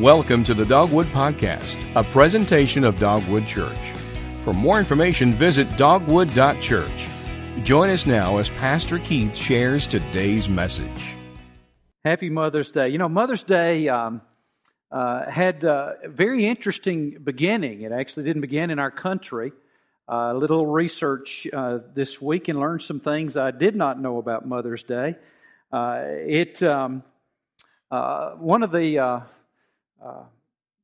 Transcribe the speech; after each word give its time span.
Welcome 0.00 0.42
to 0.44 0.54
the 0.54 0.64
Dogwood 0.64 1.06
Podcast, 1.06 1.78
a 1.94 2.02
presentation 2.02 2.82
of 2.82 2.98
Dogwood 2.98 3.46
Church. 3.46 3.78
For 4.42 4.52
more 4.52 4.80
information, 4.80 5.30
visit 5.30 5.76
dogwood.church. 5.76 7.08
Join 7.62 7.90
us 7.90 8.04
now 8.04 8.38
as 8.38 8.50
Pastor 8.50 8.98
Keith 8.98 9.36
shares 9.36 9.86
today's 9.86 10.48
message. 10.48 11.14
Happy 12.04 12.28
Mother's 12.28 12.72
Day. 12.72 12.88
You 12.88 12.98
know, 12.98 13.08
Mother's 13.08 13.44
Day 13.44 13.88
um, 13.88 14.20
uh, 14.90 15.30
had 15.30 15.62
a 15.62 15.98
very 16.06 16.44
interesting 16.44 17.18
beginning. 17.22 17.82
It 17.82 17.92
actually 17.92 18.24
didn't 18.24 18.42
begin 18.42 18.70
in 18.70 18.80
our 18.80 18.90
country. 18.90 19.52
Uh, 20.08 20.32
a 20.32 20.34
little 20.34 20.66
research 20.66 21.46
uh, 21.52 21.78
this 21.94 22.20
week 22.20 22.48
and 22.48 22.58
learned 22.58 22.82
some 22.82 22.98
things 22.98 23.36
I 23.36 23.52
did 23.52 23.76
not 23.76 24.00
know 24.00 24.18
about 24.18 24.44
Mother's 24.44 24.82
Day. 24.82 25.14
Uh, 25.72 26.02
it 26.02 26.64
um, 26.64 27.04
uh, 27.92 28.30
one 28.30 28.64
of 28.64 28.72
the 28.72 29.22
uh, 30.04 30.08
uh, 30.08 30.24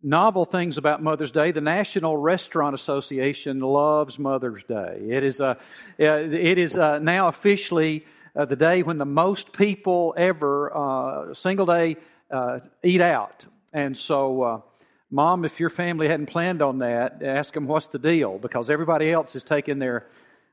novel 0.02 0.46
things 0.46 0.79
about 0.79 1.02
Mother's 1.02 1.30
Day. 1.30 1.52
The 1.52 1.61
National 1.61 2.16
Restaurant 2.16 2.74
Association 2.74 3.61
loves 3.61 4.19
Mother's 4.19 4.65
Day. 4.65 4.98
It 5.11 5.24
is, 5.24 5.41
uh, 5.42 5.56
it 5.98 6.56
is 6.56 6.78
uh, 6.78 7.01
now 7.01 7.28
officially 7.28 8.06
uh, 8.34 8.47
the 8.47 8.56
day 8.56 8.83
when 8.83 8.97
the 8.97 9.05
most 9.05 9.52
people 9.52 10.14
ever, 10.16 10.75
uh, 10.75 11.34
single 11.34 11.66
day, 11.66 11.97
uh, 12.30 12.61
eat 12.83 13.02
out. 13.02 13.45
And 13.75 13.97
so, 13.97 14.64
Mom, 15.11 15.45
if 15.45 15.61
your 15.61 15.69
family 15.69 16.09
hadn't 16.09 16.27
planned 16.27 16.62
on 16.62 16.78
that, 16.78 17.23
ask 17.23 17.52
them 17.52 17.66
what's 17.66 17.89
the 17.89 17.98
deal 17.98 18.39
because 18.39 18.70
everybody 18.70 19.12
else 19.12 19.37
is 19.37 19.45
taking 19.45 19.78
their, 19.78 20.06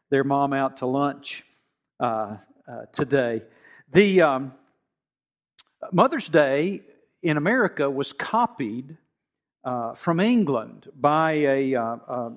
their 0.10 0.26
mom 0.26 0.52
out 0.52 0.78
to 0.78 0.88
lunch 0.88 1.46
today. 2.92 3.44
The 3.94 4.22
um, 4.22 4.54
Mother's 5.94 6.28
Day 6.28 6.82
in 7.22 7.38
America 7.38 7.90
was 7.90 8.14
copied 8.14 8.98
uh, 9.64 9.94
from 9.94 10.20
England 10.20 10.90
by 10.96 11.32
a, 11.34 11.76
uh, 11.76 12.30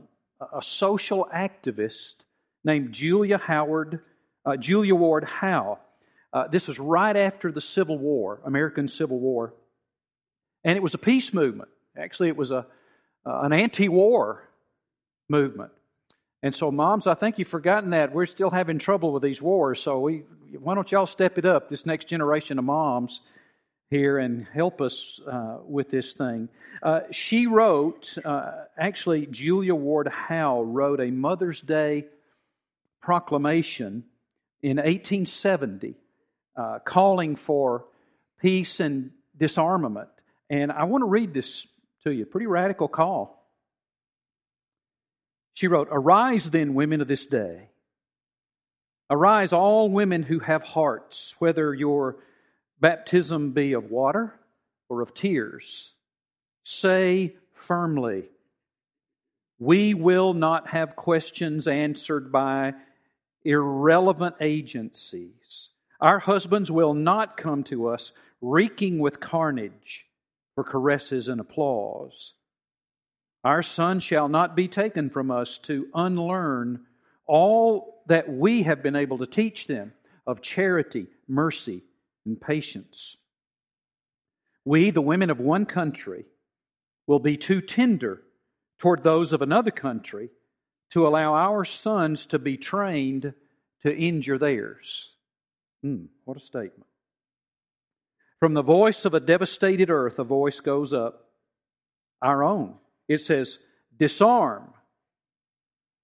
a 0.52 0.62
social 0.62 1.28
activist 1.32 2.24
named 2.64 2.92
Julia 2.92 3.38
Howard, 3.38 4.00
uh, 4.44 4.56
Julia 4.56 4.94
Ward 4.94 5.24
Howe. 5.24 5.78
Uh, 6.32 6.48
this 6.48 6.68
was 6.68 6.78
right 6.78 7.16
after 7.16 7.50
the 7.50 7.60
Civil 7.60 7.98
War, 7.98 8.40
American 8.44 8.88
Civil 8.88 9.18
War, 9.18 9.54
and 10.64 10.76
it 10.76 10.82
was 10.82 10.94
a 10.94 10.98
peace 10.98 11.34
movement. 11.34 11.70
Actually, 11.96 12.28
it 12.28 12.36
was 12.36 12.50
a 12.50 12.66
uh, 13.26 13.40
an 13.42 13.52
anti-war 13.52 14.48
movement. 15.28 15.72
And 16.42 16.54
so, 16.54 16.70
moms, 16.70 17.06
I 17.06 17.14
think 17.14 17.38
you've 17.38 17.48
forgotten 17.48 17.90
that 17.90 18.14
we're 18.14 18.26
still 18.26 18.50
having 18.50 18.78
trouble 18.78 19.12
with 19.12 19.22
these 19.22 19.42
wars. 19.42 19.80
So, 19.80 20.00
we, 20.00 20.24
why 20.58 20.74
don't 20.74 20.90
y'all 20.90 21.06
step 21.06 21.36
it 21.36 21.44
up? 21.44 21.68
This 21.68 21.84
next 21.84 22.06
generation 22.06 22.58
of 22.58 22.64
moms 22.64 23.20
here 23.90 24.18
and 24.18 24.46
help 24.54 24.80
us 24.80 25.20
uh, 25.26 25.58
with 25.66 25.90
this 25.90 26.12
thing. 26.12 26.48
Uh, 26.80 27.00
she 27.10 27.48
wrote, 27.48 28.16
uh, 28.24 28.52
actually, 28.78 29.26
Julia 29.26 29.74
Ward 29.74 30.06
Howe 30.06 30.62
wrote 30.62 31.00
a 31.00 31.10
Mother's 31.10 31.60
Day 31.60 32.06
proclamation 33.02 34.04
in 34.62 34.76
1870 34.76 35.96
uh, 36.56 36.78
calling 36.84 37.34
for 37.34 37.84
peace 38.40 38.78
and 38.78 39.10
disarmament. 39.36 40.08
And 40.48 40.70
I 40.70 40.84
want 40.84 41.02
to 41.02 41.08
read 41.08 41.34
this 41.34 41.66
to 42.04 42.12
you. 42.12 42.26
Pretty 42.26 42.46
radical 42.46 42.86
call. 42.86 43.44
She 45.54 45.66
wrote, 45.66 45.88
Arise 45.90 46.48
then, 46.50 46.74
women 46.74 47.00
of 47.00 47.08
this 47.08 47.26
day. 47.26 47.70
Arise, 49.10 49.52
all 49.52 49.88
women 49.88 50.22
who 50.22 50.38
have 50.38 50.62
hearts, 50.62 51.34
whether 51.40 51.74
your 51.74 52.18
baptism 52.80 53.52
be 53.52 53.72
of 53.72 53.90
water 53.90 54.34
or 54.88 55.02
of 55.02 55.14
tears, 55.14 55.94
say 56.64 57.36
firmly, 57.52 58.24
we 59.58 59.92
will 59.94 60.32
not 60.32 60.68
have 60.68 60.96
questions 60.96 61.68
answered 61.68 62.32
by 62.32 62.72
irrelevant 63.44 64.36
agencies. 64.40 65.68
Our 66.00 66.18
husbands 66.18 66.70
will 66.70 66.94
not 66.94 67.36
come 67.36 67.62
to 67.64 67.88
us 67.88 68.12
reeking 68.40 68.98
with 68.98 69.20
carnage 69.20 70.06
for 70.54 70.64
caresses 70.64 71.28
and 71.28 71.40
applause. 71.40 72.34
Our 73.44 73.62
son 73.62 74.00
shall 74.00 74.28
not 74.28 74.56
be 74.56 74.68
taken 74.68 75.10
from 75.10 75.30
us 75.30 75.58
to 75.58 75.88
unlearn 75.94 76.86
all 77.26 78.02
that 78.06 78.32
we 78.32 78.62
have 78.64 78.82
been 78.82 78.96
able 78.96 79.18
to 79.18 79.26
teach 79.26 79.66
them 79.66 79.92
of 80.26 80.42
charity, 80.42 81.06
mercy, 81.28 81.82
and 82.24 82.40
patience. 82.40 83.16
We, 84.64 84.90
the 84.90 85.00
women 85.00 85.30
of 85.30 85.40
one 85.40 85.66
country, 85.66 86.24
will 87.06 87.18
be 87.18 87.36
too 87.36 87.60
tender 87.60 88.22
toward 88.78 89.02
those 89.02 89.32
of 89.32 89.42
another 89.42 89.70
country 89.70 90.30
to 90.90 91.06
allow 91.06 91.34
our 91.34 91.64
sons 91.64 92.26
to 92.26 92.38
be 92.38 92.56
trained 92.56 93.34
to 93.82 93.96
injure 93.96 94.38
theirs. 94.38 95.10
Hmm, 95.82 96.06
what 96.24 96.36
a 96.36 96.40
statement. 96.40 96.86
From 98.38 98.54
the 98.54 98.62
voice 98.62 99.04
of 99.04 99.14
a 99.14 99.20
devastated 99.20 99.90
earth, 99.90 100.18
a 100.18 100.24
voice 100.24 100.60
goes 100.60 100.92
up, 100.92 101.30
our 102.22 102.42
own. 102.42 102.74
It 103.08 103.18
says, 103.18 103.58
Disarm. 103.98 104.72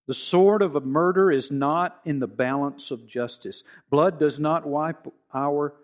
The 0.06 0.14
sword 0.14 0.62
of 0.62 0.76
a 0.76 0.80
murder 0.80 1.32
is 1.32 1.50
not 1.50 2.00
in 2.04 2.20
the 2.20 2.28
balance 2.28 2.90
of 2.90 3.06
justice. 3.06 3.64
Blood 3.90 4.20
does 4.20 4.38
not 4.38 4.66
wipe 4.66 5.12
our 5.34 5.74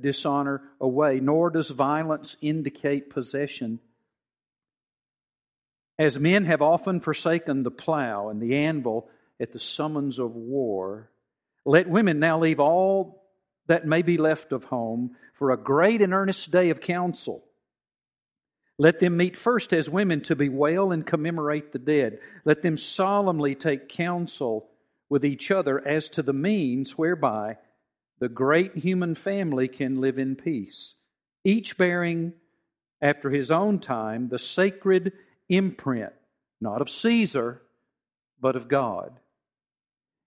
dishonor 0.00 0.62
away, 0.80 1.20
nor 1.20 1.50
does 1.50 1.70
violence 1.70 2.36
indicate 2.40 3.10
possession. 3.10 3.80
As 5.98 6.20
men 6.20 6.44
have 6.44 6.62
often 6.62 7.00
forsaken 7.00 7.62
the 7.62 7.70
plow 7.70 8.28
and 8.28 8.40
the 8.40 8.56
anvil 8.56 9.08
at 9.40 9.52
the 9.52 9.60
summons 9.60 10.18
of 10.18 10.34
war, 10.34 11.10
let 11.64 11.88
women 11.88 12.18
now 12.18 12.38
leave 12.38 12.60
all 12.60 13.24
that 13.66 13.86
may 13.86 14.02
be 14.02 14.16
left 14.16 14.52
of 14.52 14.64
home 14.64 15.16
for 15.34 15.50
a 15.50 15.56
great 15.56 16.00
and 16.00 16.12
earnest 16.12 16.50
day 16.50 16.70
of 16.70 16.80
council. 16.80 17.44
Let 18.78 19.00
them 19.00 19.16
meet 19.16 19.36
first 19.36 19.72
as 19.72 19.90
women 19.90 20.20
to 20.22 20.36
bewail 20.36 20.92
and 20.92 21.04
commemorate 21.04 21.72
the 21.72 21.80
dead. 21.80 22.20
Let 22.44 22.62
them 22.62 22.76
solemnly 22.76 23.56
take 23.56 23.88
counsel 23.88 24.68
with 25.08 25.24
each 25.24 25.50
other 25.50 25.86
as 25.86 26.10
to 26.10 26.22
the 26.22 26.32
means 26.32 26.96
whereby 26.96 27.56
the 28.18 28.28
great 28.28 28.76
human 28.76 29.14
family 29.14 29.68
can 29.68 30.00
live 30.00 30.18
in 30.18 30.36
peace, 30.36 30.94
each 31.44 31.76
bearing, 31.76 32.32
after 33.00 33.30
his 33.30 33.50
own 33.50 33.78
time, 33.78 34.28
the 34.28 34.38
sacred 34.38 35.12
imprint, 35.48 36.12
not 36.60 36.80
of 36.80 36.90
Caesar, 36.90 37.62
but 38.40 38.56
of 38.56 38.68
God. 38.68 39.20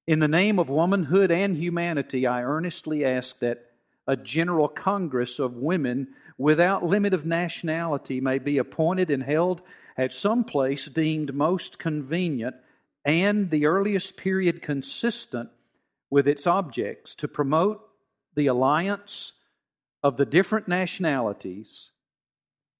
In 0.07 0.19
the 0.19 0.28
name 0.28 0.57
of 0.57 0.69
womanhood 0.69 1.31
and 1.31 1.56
humanity, 1.56 2.25
I 2.25 2.44
earnestly 2.44 3.06
ask 3.06 3.40
that 3.40 3.72
a 4.08 4.16
general 4.16 4.68
congress 4.68 5.38
of 5.40 5.58
women 5.58 6.08
without 6.38 6.84
limit 6.84 7.13
of 7.13 7.25
nationality 7.25 8.19
may 8.19 8.40
be 8.40 8.58
appointed 8.58 9.12
and 9.12 9.22
held 9.22 9.62
at 9.97 10.13
some 10.13 10.44
place 10.44 10.88
deemed 10.88 11.34
most 11.34 11.78
convenient 11.78 12.56
and 13.06 13.50
the 13.50 13.66
earliest 13.66 14.18
period 14.18 14.62
consistent 14.62 15.50
with 16.11 16.27
its 16.27 16.45
objects 16.45 17.16
to 17.16 17.27
promote 17.27 17.81
the 18.35 18.45
alliance 18.45 19.33
of 20.03 20.17
the 20.17 20.25
different 20.25 20.67
nationalities, 20.67 21.91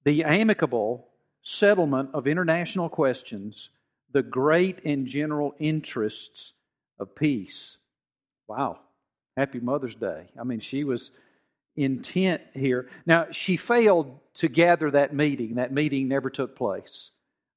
the 0.04 0.22
amicable 0.22 1.08
settlement 1.42 2.10
of 2.14 2.26
international 2.26 2.88
questions, 2.88 3.70
the 4.12 4.22
great 4.22 4.84
and 4.84 5.06
general 5.06 5.54
interests 5.58 6.52
of 7.00 7.16
peace. 7.16 7.78
Wow. 8.46 8.78
Happy 9.36 9.60
Mother's 9.60 9.94
Day. 9.94 10.26
I 10.38 10.44
mean, 10.44 10.60
she 10.60 10.84
was 10.84 11.10
intent 11.74 12.42
here. 12.52 12.90
Now, 13.06 13.28
she 13.30 13.56
failed 13.56 14.18
to 14.34 14.48
gather 14.48 14.90
that 14.90 15.14
meeting. 15.14 15.54
That 15.54 15.72
meeting 15.72 16.06
never 16.06 16.28
took 16.28 16.54
place. 16.54 17.10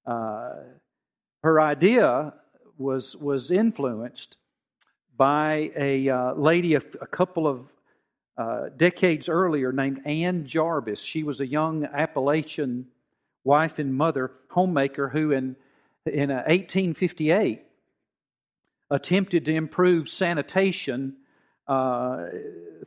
Uh, 0.06 0.52
her 1.44 1.60
idea 1.60 2.34
was, 2.78 3.18
was 3.18 3.52
influenced 3.52 4.38
by 5.18 5.72
a 5.76 6.10
uh, 6.10 6.34
lady 6.34 6.76
a, 6.76 6.82
a, 7.02 7.08
couple 7.08 7.48
of 7.48 7.72
uh, 8.38 8.70
decades 8.76 9.30
earlier 9.30 9.72
named 9.72 10.02
Ann 10.06 10.46
Jarvis. 10.46 11.02
She 11.02 11.24
was 11.24 11.40
a 11.40 11.48
young 11.48 11.86
Appalachian 11.86 12.88
wife 13.44 13.80
and 13.80 13.96
mother, 13.96 14.32
homemaker, 14.50 15.10
who 15.10 15.32
in, 15.32 15.56
in 16.06 16.30
1858 16.30 17.60
uh, 17.60 18.96
attempted 18.96 19.46
to 19.46 19.54
improve 19.54 20.10
sanitation 20.10 21.16
uh, 21.68 22.26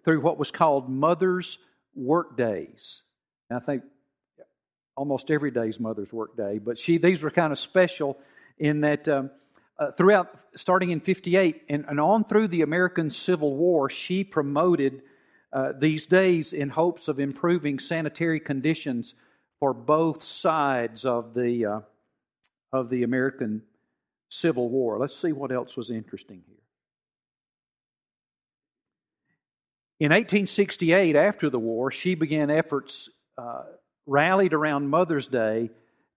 through 0.04 0.20
what 0.20 0.38
was 0.38 0.50
called 0.50 0.88
Mother's 0.88 1.58
Work 1.94 2.36
Days. 2.36 3.02
I 3.50 3.58
think 3.58 3.82
almost 4.96 5.30
every 5.30 5.50
day 5.50 5.68
is 5.68 5.80
Mother's 5.80 6.12
Work 6.12 6.36
Day, 6.36 6.58
but 6.58 6.78
she 6.78 6.98
these 6.98 7.22
were 7.22 7.30
kind 7.30 7.52
of 7.52 7.58
special 7.58 8.18
in 8.58 8.82
that 8.82 9.08
um, 9.08 9.30
uh, 9.78 9.92
throughout, 9.92 10.42
starting 10.56 10.90
in 10.90 11.00
58 11.00 11.64
and, 11.68 11.84
and, 11.88 12.00
on 12.00 12.24
through 12.24 12.48
the 12.48 12.62
American 12.62 13.10
Civil 13.10 13.56
War, 13.56 13.88
she 13.88 14.24
promoted 14.24 15.02
uh, 15.52 15.72
these 15.78 16.06
days 16.06 16.52
in 16.52 16.68
hopes 16.68 17.08
of 17.08 17.20
improving 17.20 17.78
sanitary 17.78 18.40
conditions 18.40 19.14
for 19.60 19.72
both 19.72 20.22
sides 20.22 21.06
of 21.06 21.32
the, 21.34 21.64
uh, 21.64 21.80
of 22.72 22.90
the 22.90 23.02
American 23.02 23.62
Civil 24.30 24.68
War. 24.68 24.98
Let's 24.98 25.16
see 25.16 25.32
what 25.32 25.52
else 25.52 25.76
was 25.76 25.90
interesting 25.90 26.42
here. 26.46 26.56
In 30.00 30.10
1868, 30.10 31.16
after 31.16 31.50
the 31.50 31.58
war, 31.58 31.90
she 31.90 32.14
began 32.14 32.50
efforts 32.50 33.08
uh, 33.36 33.62
rallied 34.06 34.54
around 34.54 34.88
Mother's 34.88 35.26
Day 35.26 35.70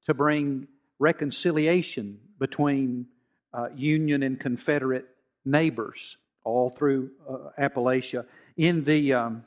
to 0.06 0.14
bring 0.14 0.68
reconciliation 1.00 2.20
between 2.38 3.08
uh, 3.54 3.68
Union 3.76 4.24
and 4.24 4.40
Confederate 4.40 5.06
neighbors 5.46 6.18
all 6.44 6.70
through 6.70 7.12
uh, 7.30 7.50
Appalachia. 7.60 8.26
In 8.58 8.84
the 8.84 9.14
um, 9.14 9.44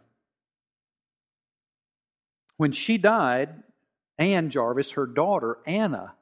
when 2.56 2.72
she 2.72 2.98
died, 2.98 3.62
Ann 4.18 4.50
Jarvis, 4.50 4.92
her 4.92 5.06
daughter 5.06 5.58
Anna 5.66 6.14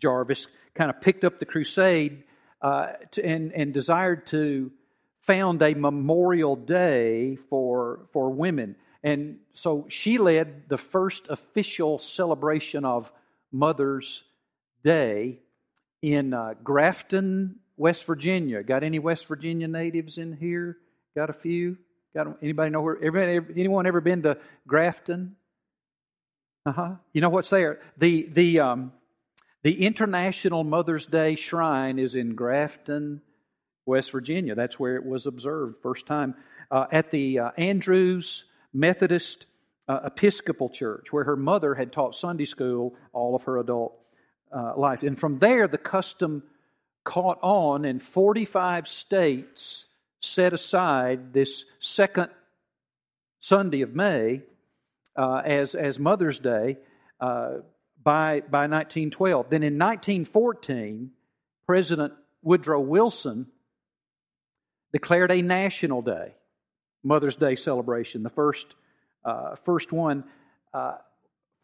Jarvis, 0.00 0.48
kind 0.74 0.90
of 0.90 1.00
picked 1.00 1.24
up 1.24 1.38
the 1.38 1.44
crusade 1.44 2.24
uh, 2.62 2.92
to, 3.12 3.24
and, 3.24 3.52
and 3.52 3.74
desired 3.74 4.26
to 4.26 4.70
found 5.22 5.60
a 5.62 5.74
memorial 5.74 6.56
day 6.56 7.36
for, 7.36 8.06
for 8.12 8.30
women. 8.30 8.76
And 9.02 9.38
so 9.52 9.86
she 9.88 10.18
led 10.18 10.68
the 10.68 10.76
first 10.76 11.28
official 11.28 11.98
celebration 11.98 12.84
of 12.84 13.12
Mother's 13.52 14.22
Day 14.82 15.40
in 16.02 16.34
uh, 16.34 16.54
Grafton, 16.62 17.56
West 17.76 18.06
Virginia. 18.06 18.62
Got 18.62 18.82
any 18.82 18.98
West 18.98 19.26
Virginia 19.26 19.68
natives 19.68 20.18
in 20.18 20.36
here? 20.36 20.76
Got 21.14 21.30
a 21.30 21.34
few? 21.34 21.78
Got 22.14 22.38
anybody 22.42 22.70
know 22.70 22.80
where? 22.80 22.96
anyone 23.02 23.86
ever 23.86 24.00
been 24.00 24.22
to 24.22 24.38
Grafton? 24.66 25.36
Uh 26.64 26.72
huh. 26.72 26.94
You 27.12 27.20
know 27.20 27.28
what's 27.28 27.50
there? 27.50 27.80
The 27.98 28.28
the 28.32 28.60
um, 28.60 28.92
the 29.62 29.84
International 29.84 30.64
Mother's 30.64 31.06
Day 31.06 31.36
Shrine 31.36 31.98
is 31.98 32.14
in 32.14 32.34
Grafton, 32.34 33.20
West 33.84 34.12
Virginia. 34.12 34.54
That's 34.54 34.78
where 34.78 34.96
it 34.96 35.04
was 35.04 35.26
observed 35.26 35.76
first 35.78 36.06
time. 36.06 36.34
Uh, 36.70 36.86
at 36.90 37.10
the 37.10 37.38
uh, 37.38 37.50
Andrews 37.56 38.46
Methodist 38.72 39.46
uh, 39.88 40.00
Episcopal 40.06 40.68
Church, 40.68 41.12
where 41.12 41.24
her 41.24 41.36
mother 41.36 41.74
had 41.74 41.92
taught 41.92 42.14
Sunday 42.14 42.44
school 42.44 42.94
all 43.12 43.36
of 43.36 43.44
her 43.44 43.58
adult 43.58 43.94
uh, 44.52 44.76
life. 44.76 45.02
And 45.02 45.18
from 45.18 45.38
there, 45.38 45.68
the 45.68 45.78
custom 45.78 46.42
caught 47.04 47.38
on, 47.42 47.84
and 47.84 48.02
45 48.02 48.88
states 48.88 49.86
set 50.20 50.52
aside 50.52 51.32
this 51.32 51.64
second 51.80 52.30
Sunday 53.40 53.82
of 53.82 53.94
May 53.94 54.42
uh, 55.14 55.42
as, 55.44 55.74
as 55.74 55.98
Mother's 55.98 56.38
Day 56.38 56.78
uh, 57.20 57.58
by, 58.02 58.40
by 58.40 58.66
1912. 58.66 59.50
Then 59.50 59.62
in 59.62 59.78
1914, 59.78 61.10
President 61.66 62.12
Woodrow 62.42 62.80
Wilson 62.80 63.46
declared 64.92 65.30
a 65.30 65.42
national 65.42 66.02
day, 66.02 66.34
Mother's 67.02 67.36
Day 67.36 67.54
celebration, 67.56 68.22
the 68.22 68.30
first, 68.30 68.74
uh, 69.24 69.54
first 69.56 69.92
one, 69.92 70.24
uh, 70.72 70.96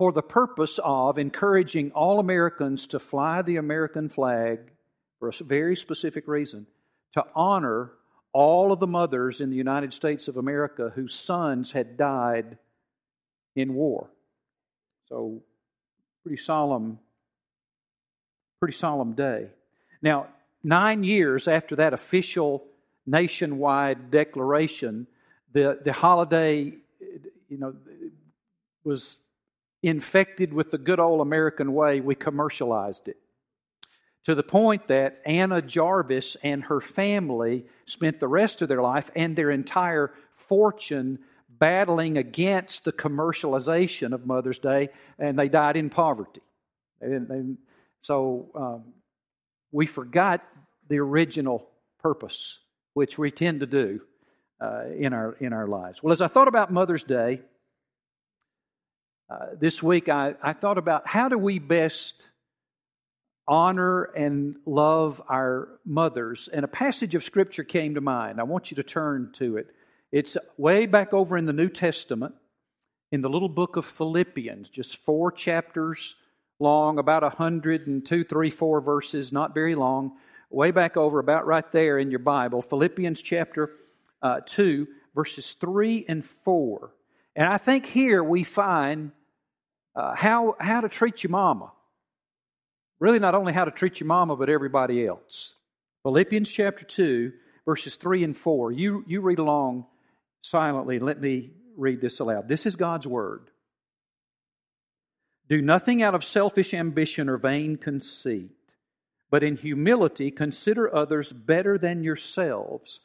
for 0.02 0.10
the 0.10 0.20
purpose 0.20 0.80
of 0.82 1.16
encouraging 1.16 1.92
all 1.92 2.18
Americans 2.18 2.88
to 2.88 2.98
fly 2.98 3.40
the 3.40 3.54
American 3.54 4.08
flag 4.08 4.58
for 5.20 5.28
a 5.28 5.44
very 5.44 5.76
specific 5.76 6.26
reason 6.26 6.66
to 7.12 7.24
honor 7.36 7.92
all 8.32 8.72
of 8.72 8.80
the 8.80 8.86
mothers 8.88 9.40
in 9.40 9.48
the 9.48 9.56
United 9.56 9.94
States 9.94 10.26
of 10.26 10.36
America 10.36 10.90
whose 10.96 11.14
sons 11.14 11.70
had 11.70 11.96
died 11.96 12.58
in 13.54 13.74
war. 13.74 14.10
So, 15.08 15.40
pretty 16.24 16.42
solemn, 16.42 16.98
pretty 18.58 18.74
solemn 18.74 19.12
day. 19.12 19.50
Now, 20.02 20.26
nine 20.64 21.04
years 21.04 21.46
after 21.46 21.76
that 21.76 21.94
official 21.94 22.64
nationwide 23.06 24.10
declaration. 24.10 25.06
The, 25.52 25.78
the 25.80 25.92
holiday, 25.92 26.72
you 27.48 27.58
know, 27.58 27.76
was 28.82 29.18
infected 29.82 30.52
with 30.52 30.70
the 30.70 30.78
good 30.78 31.00
old 31.00 31.20
American 31.20 31.72
way. 31.74 32.00
We 32.00 32.14
commercialized 32.14 33.08
it 33.08 33.16
to 34.24 34.34
the 34.34 34.42
point 34.42 34.86
that 34.88 35.20
Anna 35.26 35.60
Jarvis 35.60 36.36
and 36.42 36.64
her 36.64 36.80
family 36.80 37.66
spent 37.86 38.20
the 38.20 38.28
rest 38.28 38.62
of 38.62 38.68
their 38.68 38.82
life 38.82 39.10
and 39.16 39.34
their 39.34 39.50
entire 39.50 40.12
fortune 40.36 41.18
battling 41.48 42.16
against 42.16 42.84
the 42.84 42.92
commercialization 42.92 44.12
of 44.12 44.26
Mother's 44.26 44.58
Day, 44.58 44.88
and 45.18 45.38
they 45.38 45.48
died 45.48 45.76
in 45.76 45.90
poverty. 45.90 46.40
They 47.00 47.18
they, 47.18 47.42
so 48.00 48.50
um, 48.54 48.94
we 49.70 49.86
forgot 49.86 50.44
the 50.88 50.98
original 50.98 51.68
purpose 52.00 52.58
which 52.94 53.18
we 53.18 53.30
tend 53.30 53.60
to 53.60 53.66
do 53.66 54.00
uh, 54.60 54.84
in, 54.96 55.12
our, 55.12 55.32
in 55.40 55.52
our 55.52 55.66
lives. 55.66 56.02
Well, 56.02 56.12
as 56.12 56.20
I 56.20 56.26
thought 56.26 56.48
about 56.48 56.72
Mother's 56.72 57.04
Day 57.04 57.40
uh, 59.30 59.46
this 59.58 59.82
week, 59.82 60.08
I, 60.08 60.34
I 60.42 60.52
thought 60.52 60.78
about 60.78 61.06
how 61.06 61.28
do 61.28 61.38
we 61.38 61.58
best 61.58 62.26
honor 63.48 64.04
and 64.04 64.56
love 64.66 65.22
our 65.28 65.68
mothers. 65.84 66.48
And 66.48 66.64
a 66.64 66.68
passage 66.68 67.14
of 67.14 67.24
Scripture 67.24 67.64
came 67.64 67.94
to 67.94 68.00
mind. 68.00 68.40
I 68.40 68.44
want 68.44 68.70
you 68.70 68.76
to 68.76 68.82
turn 68.82 69.30
to 69.34 69.56
it. 69.56 69.68
It's 70.10 70.36
way 70.56 70.86
back 70.86 71.12
over 71.12 71.36
in 71.36 71.46
the 71.46 71.52
New 71.52 71.68
Testament, 71.68 72.34
in 73.10 73.22
the 73.22 73.30
little 73.30 73.48
book 73.48 73.76
of 73.76 73.86
Philippians, 73.86 74.68
just 74.68 74.98
four 74.98 75.32
chapters 75.32 76.14
long, 76.60 76.98
about 76.98 77.24
a 77.24 77.30
hundred 77.30 77.86
and 77.86 78.04
two, 78.04 78.24
three, 78.24 78.50
four 78.50 78.80
verses, 78.80 79.32
not 79.32 79.54
very 79.54 79.74
long 79.74 80.12
way 80.50 80.70
back 80.70 80.96
over, 80.96 81.18
about 81.18 81.46
right 81.46 81.70
there 81.72 81.98
in 81.98 82.10
your 82.10 82.20
Bible, 82.20 82.62
Philippians 82.62 83.22
chapter 83.22 83.70
uh, 84.22 84.40
2, 84.46 84.86
verses 85.14 85.54
3 85.54 86.04
and 86.08 86.24
4. 86.24 86.92
And 87.34 87.48
I 87.48 87.56
think 87.56 87.86
here 87.86 88.22
we 88.22 88.44
find 88.44 89.12
uh, 89.96 90.14
how, 90.14 90.56
how 90.60 90.80
to 90.80 90.88
treat 90.88 91.22
your 91.22 91.30
mama. 91.30 91.72
Really, 93.00 93.18
not 93.18 93.34
only 93.34 93.52
how 93.52 93.64
to 93.64 93.70
treat 93.70 94.00
your 94.00 94.06
mama, 94.06 94.36
but 94.36 94.48
everybody 94.48 95.06
else. 95.06 95.54
Philippians 96.02 96.50
chapter 96.50 96.84
2, 96.84 97.32
verses 97.64 97.96
3 97.96 98.24
and 98.24 98.36
4. 98.36 98.72
You, 98.72 99.04
you 99.06 99.20
read 99.20 99.38
along 99.38 99.86
silently 100.42 100.98
let 100.98 101.20
me 101.20 101.50
read 101.76 102.00
this 102.00 102.20
aloud. 102.20 102.48
This 102.48 102.66
is 102.66 102.76
God's 102.76 103.06
word. 103.06 103.48
Do 105.48 105.62
nothing 105.62 106.02
out 106.02 106.14
of 106.14 106.24
selfish 106.24 106.74
ambition 106.74 107.28
or 107.28 107.36
vain 107.36 107.76
conceit 107.76 108.50
but 109.32 109.42
in 109.42 109.56
humility 109.56 110.30
consider 110.30 110.94
others 110.94 111.32
better 111.32 111.78
than 111.78 112.04
yourselves. 112.04 113.00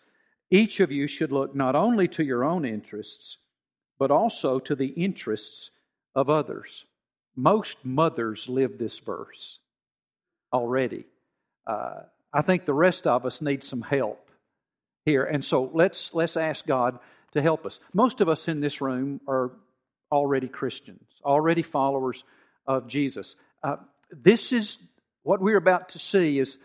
Each 0.52 0.82
of 0.82 0.92
you 0.92 1.08
should 1.08 1.32
look 1.32 1.56
not 1.56 1.74
only 1.74 2.10
to 2.10 2.24
your 2.24 2.44
own 2.44 2.66
interests, 2.66 3.38
but 4.00 4.12
also 4.12 4.60
to 4.60 4.75
the 4.75 4.88
interests 4.88 5.72
of 6.16 6.30
others. 6.30 6.86
Most 7.36 7.86
mothers 7.86 8.50
live 8.50 8.77
this 8.77 9.00
verse 9.00 9.60
already. 10.51 11.06
Uh, 11.66 12.01
I 12.34 12.42
think 12.42 12.66
the 12.66 12.74
rest 12.74 13.08
of 13.08 13.25
us 13.25 13.42
need 13.42 13.63
some 13.63 13.82
help 13.82 14.30
here. 15.06 15.24
And 15.24 15.44
so 15.44 15.70
let's, 15.74 16.13
let's 16.13 16.38
ask 16.38 16.66
God 16.66 17.00
to 17.34 17.42
help 17.42 17.66
us. 17.66 17.80
Most 17.94 18.22
of 18.22 18.30
us 18.30 18.48
in 18.48 18.62
this 18.62 18.82
room 18.82 19.22
are 19.27 19.51
already 20.12 20.48
Christians, 20.48 21.06
already 21.24 21.62
followers 21.62 22.24
of 22.66 22.88
Jesus. 22.88 23.36
Uh, 23.63 23.77
this 24.12 24.54
is 24.54 24.80
what 25.24 25.42
we're 25.42 25.58
about 25.58 25.89
to 25.89 26.00
see 26.00 26.39
is 26.39 26.58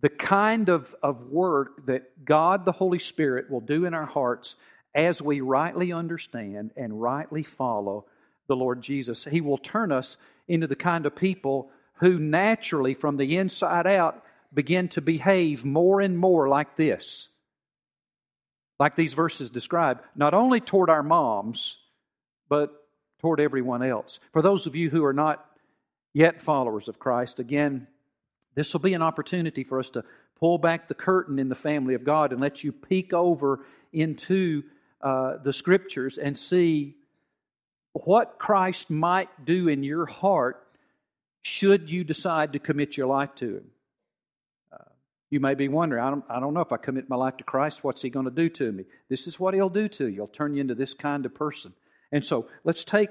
the 0.00 0.08
kind 0.08 0.68
of, 0.68 0.94
of 1.02 1.30
work 1.30 1.86
that 1.86 2.24
God 2.24 2.64
the 2.64 2.72
Holy 2.72 2.98
Spirit 2.98 3.50
will 3.50 3.60
do 3.60 3.84
in 3.84 3.94
our 3.94 4.06
hearts 4.06 4.54
as 4.94 5.22
we 5.22 5.40
rightly 5.40 5.92
understand 5.92 6.72
and 6.76 7.00
rightly 7.00 7.42
follow 7.42 8.06
the 8.46 8.56
Lord 8.56 8.80
Jesus. 8.82 9.24
He 9.24 9.40
will 9.40 9.58
turn 9.58 9.92
us 9.92 10.16
into 10.46 10.66
the 10.66 10.76
kind 10.76 11.06
of 11.06 11.14
people 11.14 11.70
who 11.94 12.18
naturally, 12.18 12.94
from 12.94 13.16
the 13.16 13.36
inside 13.36 13.86
out, 13.86 14.22
begin 14.52 14.88
to 14.88 15.00
behave 15.00 15.64
more 15.64 16.00
and 16.00 16.18
more 16.18 16.48
like 16.48 16.76
this. 16.76 17.28
Like 18.80 18.96
these 18.96 19.14
verses 19.14 19.50
describe, 19.50 20.02
not 20.14 20.34
only 20.34 20.60
toward 20.60 20.88
our 20.88 21.02
moms, 21.02 21.78
but 22.48 22.72
toward 23.20 23.40
everyone 23.40 23.82
else. 23.82 24.20
For 24.32 24.42
those 24.42 24.66
of 24.66 24.76
you 24.76 24.90
who 24.90 25.04
are 25.04 25.12
not 25.12 25.44
yet 26.14 26.42
followers 26.42 26.88
of 26.88 26.98
Christ, 26.98 27.40
again, 27.40 27.88
this 28.54 28.72
will 28.72 28.80
be 28.80 28.94
an 28.94 29.02
opportunity 29.02 29.64
for 29.64 29.78
us 29.78 29.90
to 29.90 30.04
pull 30.38 30.58
back 30.58 30.88
the 30.88 30.94
curtain 30.94 31.38
in 31.38 31.48
the 31.48 31.54
family 31.54 31.94
of 31.94 32.04
God 32.04 32.32
and 32.32 32.40
let 32.40 32.62
you 32.62 32.72
peek 32.72 33.12
over 33.12 33.64
into 33.92 34.62
uh, 35.00 35.36
the 35.42 35.52
scriptures 35.52 36.18
and 36.18 36.36
see 36.36 36.94
what 37.92 38.38
Christ 38.38 38.90
might 38.90 39.44
do 39.44 39.68
in 39.68 39.82
your 39.82 40.06
heart 40.06 40.66
should 41.42 41.90
you 41.90 42.04
decide 42.04 42.52
to 42.52 42.58
commit 42.58 42.96
your 42.96 43.06
life 43.06 43.34
to 43.36 43.56
Him. 43.56 43.64
Uh, 44.72 44.84
you 45.30 45.40
may 45.40 45.54
be 45.54 45.68
wondering, 45.68 46.02
I 46.02 46.10
don't, 46.10 46.24
I 46.28 46.40
don't 46.40 46.54
know 46.54 46.60
if 46.60 46.72
I 46.72 46.76
commit 46.76 47.08
my 47.08 47.16
life 47.16 47.36
to 47.38 47.44
Christ, 47.44 47.84
what's 47.84 48.02
He 48.02 48.10
going 48.10 48.26
to 48.26 48.30
do 48.30 48.48
to 48.50 48.72
me? 48.72 48.84
This 49.08 49.26
is 49.26 49.38
what 49.38 49.54
He'll 49.54 49.68
do 49.68 49.88
to 49.88 50.06
you. 50.06 50.14
He'll 50.14 50.26
turn 50.26 50.54
you 50.54 50.60
into 50.60 50.74
this 50.74 50.94
kind 50.94 51.24
of 51.26 51.34
person. 51.34 51.72
And 52.12 52.24
so 52.24 52.48
let's 52.64 52.84
take 52.84 53.10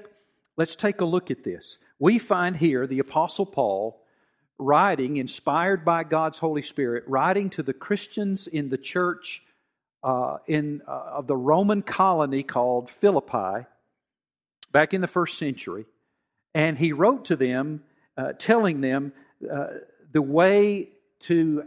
let's 0.56 0.76
take 0.76 1.00
a 1.00 1.04
look 1.04 1.30
at 1.30 1.44
this. 1.44 1.78
We 1.98 2.18
find 2.18 2.56
here 2.56 2.86
the 2.86 2.98
Apostle 2.98 3.46
Paul 3.46 4.02
writing, 4.58 5.16
inspired 5.16 5.84
by 5.84 6.04
God's 6.04 6.38
Holy 6.38 6.62
Spirit, 6.62 7.04
writing 7.06 7.48
to 7.50 7.62
the 7.62 7.72
Christians 7.72 8.46
in 8.46 8.68
the 8.68 8.78
church 8.78 9.42
uh, 10.02 10.38
in, 10.46 10.82
uh, 10.86 10.90
of 10.90 11.26
the 11.26 11.36
Roman 11.36 11.82
colony 11.82 12.42
called 12.42 12.90
Philippi 12.90 13.66
back 14.72 14.94
in 14.94 15.00
the 15.00 15.06
first 15.06 15.38
century. 15.38 15.86
And 16.54 16.78
he 16.78 16.92
wrote 16.92 17.26
to 17.26 17.36
them, 17.36 17.82
uh, 18.16 18.32
telling 18.38 18.80
them 18.80 19.12
uh, 19.50 19.66
the 20.12 20.22
way 20.22 20.88
to 21.20 21.64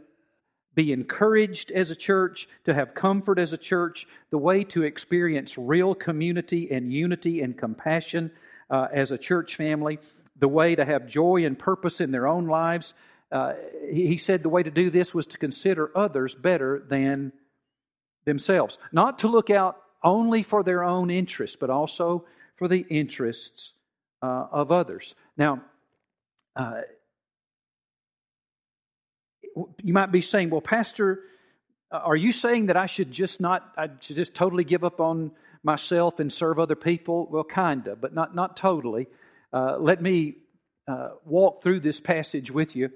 be 0.73 0.93
encouraged 0.93 1.71
as 1.71 1.91
a 1.91 1.95
church, 1.95 2.47
to 2.65 2.73
have 2.73 2.93
comfort 2.93 3.37
as 3.37 3.51
a 3.51 3.57
church, 3.57 4.07
the 4.29 4.37
way 4.37 4.63
to 4.63 4.83
experience 4.83 5.57
real 5.57 5.93
community 5.93 6.71
and 6.71 6.93
unity 6.93 7.41
and 7.41 7.57
compassion 7.57 8.31
uh, 8.69 8.87
as 8.91 9.11
a 9.11 9.17
church 9.17 9.55
family, 9.55 9.99
the 10.37 10.47
way 10.47 10.75
to 10.75 10.85
have 10.85 11.05
joy 11.07 11.45
and 11.45 11.59
purpose 11.59 11.99
in 11.99 12.11
their 12.11 12.27
own 12.27 12.47
lives. 12.47 12.93
Uh, 13.31 13.53
he, 13.91 14.07
he 14.07 14.17
said 14.17 14.43
the 14.43 14.49
way 14.49 14.63
to 14.63 14.71
do 14.71 14.89
this 14.89 15.13
was 15.13 15.27
to 15.27 15.37
consider 15.37 15.91
others 15.95 16.35
better 16.35 16.79
than 16.87 17.33
themselves, 18.25 18.77
not 18.91 19.19
to 19.19 19.27
look 19.27 19.49
out 19.49 19.77
only 20.03 20.43
for 20.43 20.63
their 20.63 20.83
own 20.83 21.09
interests, 21.09 21.55
but 21.55 21.69
also 21.69 22.25
for 22.55 22.67
the 22.67 22.85
interests 22.89 23.73
uh, 24.21 24.47
of 24.51 24.71
others. 24.71 25.15
Now, 25.37 25.61
uh, 26.55 26.81
you 29.81 29.93
might 29.93 30.11
be 30.11 30.21
saying, 30.21 30.49
well, 30.49 30.61
Pastor, 30.61 31.21
uh, 31.91 31.97
are 31.97 32.15
you 32.15 32.31
saying 32.31 32.67
that 32.67 32.77
I 32.77 32.85
should 32.85 33.11
just 33.11 33.41
not, 33.41 33.71
I 33.77 33.89
should 33.99 34.15
just 34.15 34.33
totally 34.35 34.63
give 34.63 34.83
up 34.83 34.99
on 34.99 35.31
myself 35.63 36.19
and 36.19 36.31
serve 36.31 36.59
other 36.59 36.75
people? 36.75 37.27
Well, 37.29 37.43
kind 37.43 37.87
of, 37.87 37.99
but 38.01 38.13
not, 38.13 38.33
not 38.33 38.55
totally. 38.55 39.07
Uh, 39.51 39.77
let 39.77 40.01
me 40.01 40.35
uh, 40.87 41.09
walk 41.25 41.61
through 41.61 41.81
this 41.81 41.99
passage 41.99 42.51
with 42.51 42.75
you 42.75 42.89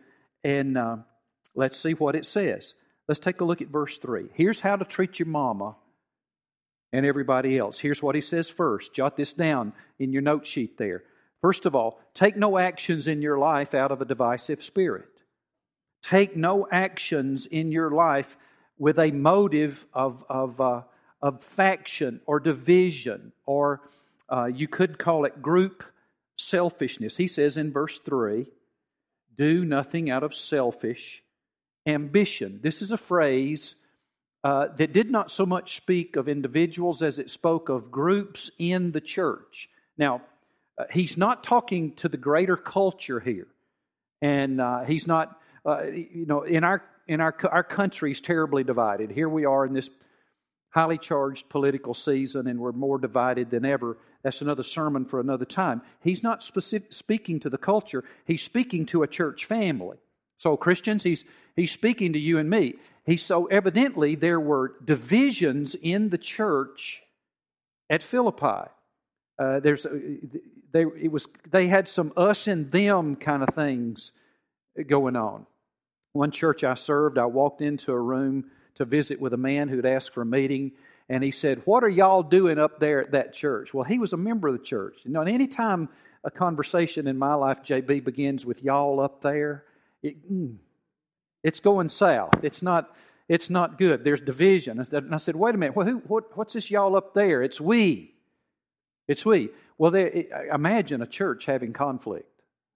and 0.44 0.78
uh, 0.78 0.98
let's 1.56 1.80
see 1.80 1.94
what 1.94 2.16
it 2.16 2.26
says. 2.26 2.76
Let's 3.08 3.20
take 3.20 3.42
a 3.42 3.46
look 3.46 3.62
at 3.62 3.68
verse 3.68 3.98
3. 3.98 4.30
Here's 4.34 4.62
how 4.62 4.76
to 4.76 4.86
treat 4.86 5.20
your 5.20 5.28
mama 5.28 5.76
and 6.92 7.06
everybody 7.06 7.58
else. 7.58 7.80
Here's 7.80 8.02
what 8.02 8.16
he 8.16 8.22
says 8.22 8.50
first. 8.50 8.94
Jot 8.94 9.18
this 9.18 9.34
down 9.34 9.74
in 10.00 10.12
your 10.12 10.22
note 10.22 10.48
sheet 10.48 10.78
there. 10.78 11.04
First 11.42 11.66
of 11.66 11.76
all, 11.76 12.00
take 12.14 12.36
no 12.36 12.58
actions 12.58 13.08
in 13.08 13.22
your 13.22 13.38
life 13.38 13.74
out 13.74 13.92
of 13.92 14.02
a 14.02 14.06
divisive 14.06 14.64
spirit. 14.64 15.22
Take 16.02 16.36
no 16.36 16.68
actions 16.72 17.46
in 17.46 17.72
your 17.72 17.92
life 17.92 18.38
with 18.78 18.98
a 18.98 19.12
motive 19.12 19.86
of, 19.94 20.24
of, 20.30 20.60
uh, 20.60 20.82
of 21.22 21.44
faction 21.44 22.22
or 22.26 22.40
division, 22.40 23.32
or 23.46 23.82
uh, 24.30 24.46
you 24.46 24.68
could 24.68 24.98
call 24.98 25.26
it 25.26 25.42
group 25.42 25.84
selfishness. 26.38 27.18
He 27.18 27.28
says 27.28 27.58
in 27.58 27.72
verse 27.72 28.00
3 28.00 28.48
do 29.38 29.66
nothing 29.66 30.10
out 30.10 30.24
of 30.24 30.34
selfish 30.34 31.22
ambition. 31.86 32.60
This 32.62 32.82
is 32.82 32.92
a 32.92 32.98
phrase 32.98 33.76
uh, 34.44 34.68
that 34.78 34.94
did 34.94 35.10
not 35.10 35.32
so 35.32 35.46
much 35.46 35.76
speak 35.76 36.16
of 36.16 36.30
individuals 36.30 37.02
as 37.02 37.18
it 37.18 37.30
spoke 37.30 37.70
of 37.70 37.92
groups 37.92 38.52
in 38.60 38.92
the 38.92 39.02
church. 39.02 39.70
Now, 39.98 40.22
uh, 40.78 40.84
he's 40.92 41.18
not 41.18 41.44
talking 41.44 41.94
to 41.96 42.10
the 42.10 42.18
greater 42.18 42.58
culture 42.58 43.20
here, 43.20 43.48
and 44.22 44.62
uh, 44.62 44.84
he's 44.84 45.08
not, 45.08 45.40
uh, 45.66 45.84
you 45.86 46.26
know, 46.28 46.44
in 46.44 46.64
our 46.64 46.84
in 47.08 47.22
our 47.22 47.36
our 47.50 47.64
country 47.64 48.12
is 48.12 48.22
terribly 48.22 48.64
divided. 48.64 49.12
Here 49.12 49.30
we 49.30 49.46
are 49.46 49.66
in 49.66 49.74
this 49.74 49.90
highly 50.70 50.98
charged 50.98 51.50
political 51.50 51.94
season, 51.94 52.48
and 52.48 52.60
we're 52.60 52.74
more 52.74 53.00
divided 53.00 53.50
than 53.50 53.64
ever. 53.64 53.98
That's 54.24 54.42
another 54.42 54.64
sermon 54.64 55.06
for 55.06 55.20
another 55.20 55.46
time. 55.46 55.82
He's 56.02 56.22
not 56.22 56.44
specific, 56.44 56.92
speaking 56.92 57.40
to 57.42 57.50
the 57.50 57.58
culture, 57.58 58.04
he's 58.26 58.44
speaking 58.44 58.86
to 58.88 59.04
a 59.04 59.08
church 59.08 59.46
family. 59.46 59.98
So, 60.38 60.58
Christians, 60.58 61.04
he's, 61.04 61.26
he's 61.56 61.72
speaking 61.72 62.14
to 62.14 62.20
you 62.20 62.38
and 62.38 62.50
me. 62.50 62.76
He, 63.06 63.18
so, 63.18 63.46
evidently, 63.46 64.16
there 64.16 64.40
were 64.40 64.74
divisions 64.84 65.76
in 65.76 66.10
the 66.10 66.18
church 66.18 67.04
at 67.90 68.04
Philippi. 68.04 68.70
Uh, 69.40 69.60
there's, 69.60 69.86
uh, 69.86 69.98
they, 70.72 70.82
it 70.82 71.12
was, 71.12 71.28
they 71.50 71.68
had 71.68 71.88
some 71.88 72.12
us 72.18 72.48
and 72.48 72.70
them 72.70 73.16
kind 73.16 73.44
of 73.44 73.50
things 73.54 74.12
going 74.88 75.16
on. 75.16 75.46
One 76.14 76.32
church 76.32 76.64
I 76.64 76.74
served, 76.74 77.18
I 77.18 77.26
walked 77.26 77.62
into 77.62 77.92
a 77.92 78.00
room 78.00 78.46
to 78.76 78.86
visit 78.86 79.20
with 79.20 79.34
a 79.34 79.38
man 79.38 79.68
who'd 79.68 79.86
asked 79.86 80.14
for 80.14 80.22
a 80.22 80.26
meeting. 80.26 80.74
And 81.10 81.24
he 81.24 81.32
said, 81.32 81.62
What 81.66 81.84
are 81.84 81.90
y'all 81.90 82.24
doing 82.24 82.58
up 82.58 82.80
there 82.80 83.02
at 83.02 83.12
that 83.12 83.34
church? 83.34 83.74
Well, 83.74 83.84
he 83.84 84.00
was 84.00 84.14
a 84.14 84.18
member 84.18 84.48
of 84.48 84.58
the 84.58 84.64
church. 84.64 84.98
You 85.04 85.12
know, 85.12 85.22
and 85.22 85.30
any 85.30 85.48
time 85.48 85.90
a 86.24 86.32
conversation 86.32 87.08
in 87.08 87.18
my 87.18 87.36
life, 87.36 87.62
JB, 87.64 88.04
begins 88.04 88.46
with 88.46 88.64
y'all 88.64 89.00
up 89.00 89.22
there, 89.22 89.64
it, 90.06 90.32
mm, 90.32 90.56
it's 91.44 91.60
going 91.60 91.90
south. 91.90 92.44
It's 92.44 92.62
not, 92.62 92.96
it's 93.28 93.50
not 93.50 93.78
good. 93.78 94.04
There's 94.04 94.22
division. 94.22 94.80
And 94.80 95.14
I 95.14 95.18
said, 95.18 95.36
Wait 95.36 95.56
a 95.56 95.58
minute, 95.58 95.76
who, 95.76 95.98
what, 96.08 96.38
what's 96.38 96.54
this 96.54 96.70
y'all 96.72 96.96
up 96.96 97.14
there? 97.14 97.42
It's 97.42 97.60
we. 97.60 98.14
It's 99.08 99.26
we. 99.26 99.50
Well, 99.78 99.94
imagine 99.94 101.02
a 101.02 101.08
church 101.08 101.46
having 101.46 101.74
conflict. 101.74 102.30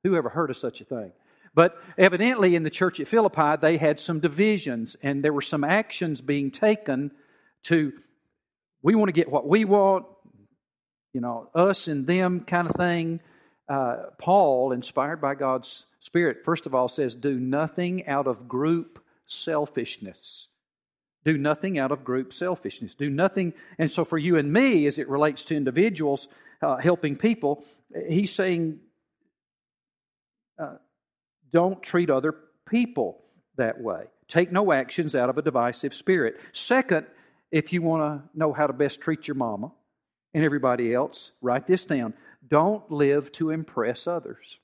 Who 0.03 0.15
ever 0.15 0.29
heard 0.29 0.49
of 0.49 0.57
such 0.57 0.81
a 0.81 0.85
thing? 0.85 1.11
But 1.53 1.77
evidently, 1.97 2.55
in 2.55 2.63
the 2.63 2.69
church 2.69 2.99
at 2.99 3.07
Philippi, 3.07 3.57
they 3.59 3.77
had 3.77 3.99
some 3.99 4.19
divisions, 4.19 4.95
and 5.01 5.23
there 5.23 5.33
were 5.33 5.41
some 5.41 5.63
actions 5.63 6.21
being 6.21 6.51
taken 6.51 7.11
to, 7.63 7.91
we 8.81 8.95
want 8.95 9.09
to 9.09 9.13
get 9.13 9.29
what 9.29 9.47
we 9.47 9.65
want, 9.65 10.05
you 11.13 11.21
know, 11.21 11.49
us 11.55 11.87
and 11.87 12.05
them 12.05 12.41
kind 12.41 12.67
of 12.67 12.75
thing. 12.75 13.19
Uh, 13.67 13.97
Paul, 14.19 14.71
inspired 14.71 15.21
by 15.21 15.35
God's 15.35 15.85
Spirit, 15.99 16.45
first 16.45 16.65
of 16.65 16.73
all 16.73 16.87
says, 16.87 17.15
do 17.15 17.39
nothing 17.39 18.07
out 18.07 18.27
of 18.27 18.47
group 18.47 19.03
selfishness. 19.25 20.47
Do 21.25 21.37
nothing 21.37 21.77
out 21.77 21.91
of 21.91 22.03
group 22.03 22.31
selfishness. 22.31 22.95
Do 22.95 23.09
nothing. 23.09 23.53
And 23.77 23.91
so, 23.91 24.05
for 24.05 24.17
you 24.17 24.37
and 24.37 24.51
me, 24.51 24.85
as 24.85 24.97
it 24.99 25.09
relates 25.09 25.45
to 25.45 25.55
individuals 25.55 26.27
uh, 26.61 26.77
helping 26.77 27.17
people, 27.17 27.65
he's 28.07 28.33
saying, 28.33 28.79
uh, 30.57 30.75
don't 31.51 31.83
treat 31.83 32.09
other 32.09 32.35
people 32.69 33.21
that 33.57 33.81
way. 33.81 34.05
Take 34.27 34.51
no 34.51 34.71
actions 34.71 35.15
out 35.15 35.29
of 35.29 35.37
a 35.37 35.41
divisive 35.41 35.93
spirit. 35.93 36.39
Second, 36.53 37.07
if 37.51 37.73
you 37.73 37.81
want 37.81 38.01
to 38.01 38.37
know 38.37 38.53
how 38.53 38.67
to 38.67 38.73
best 38.73 39.01
treat 39.01 39.27
your 39.27 39.35
mama 39.35 39.71
and 40.33 40.43
everybody 40.45 40.93
else, 40.93 41.31
write 41.41 41.67
this 41.67 41.83
down. 41.85 42.13
Don't 42.47 42.89
live 42.91 43.31
to 43.33 43.49
impress 43.49 44.07
others. 44.07 44.59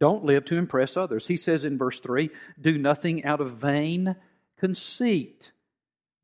Don't 0.00 0.24
live 0.24 0.44
to 0.46 0.56
impress 0.56 0.96
others. 0.96 1.26
He 1.26 1.36
says 1.36 1.64
in 1.64 1.78
verse 1.78 2.00
3 2.00 2.30
do 2.60 2.76
nothing 2.78 3.24
out 3.24 3.40
of 3.40 3.52
vain 3.52 4.16
conceit. 4.58 5.52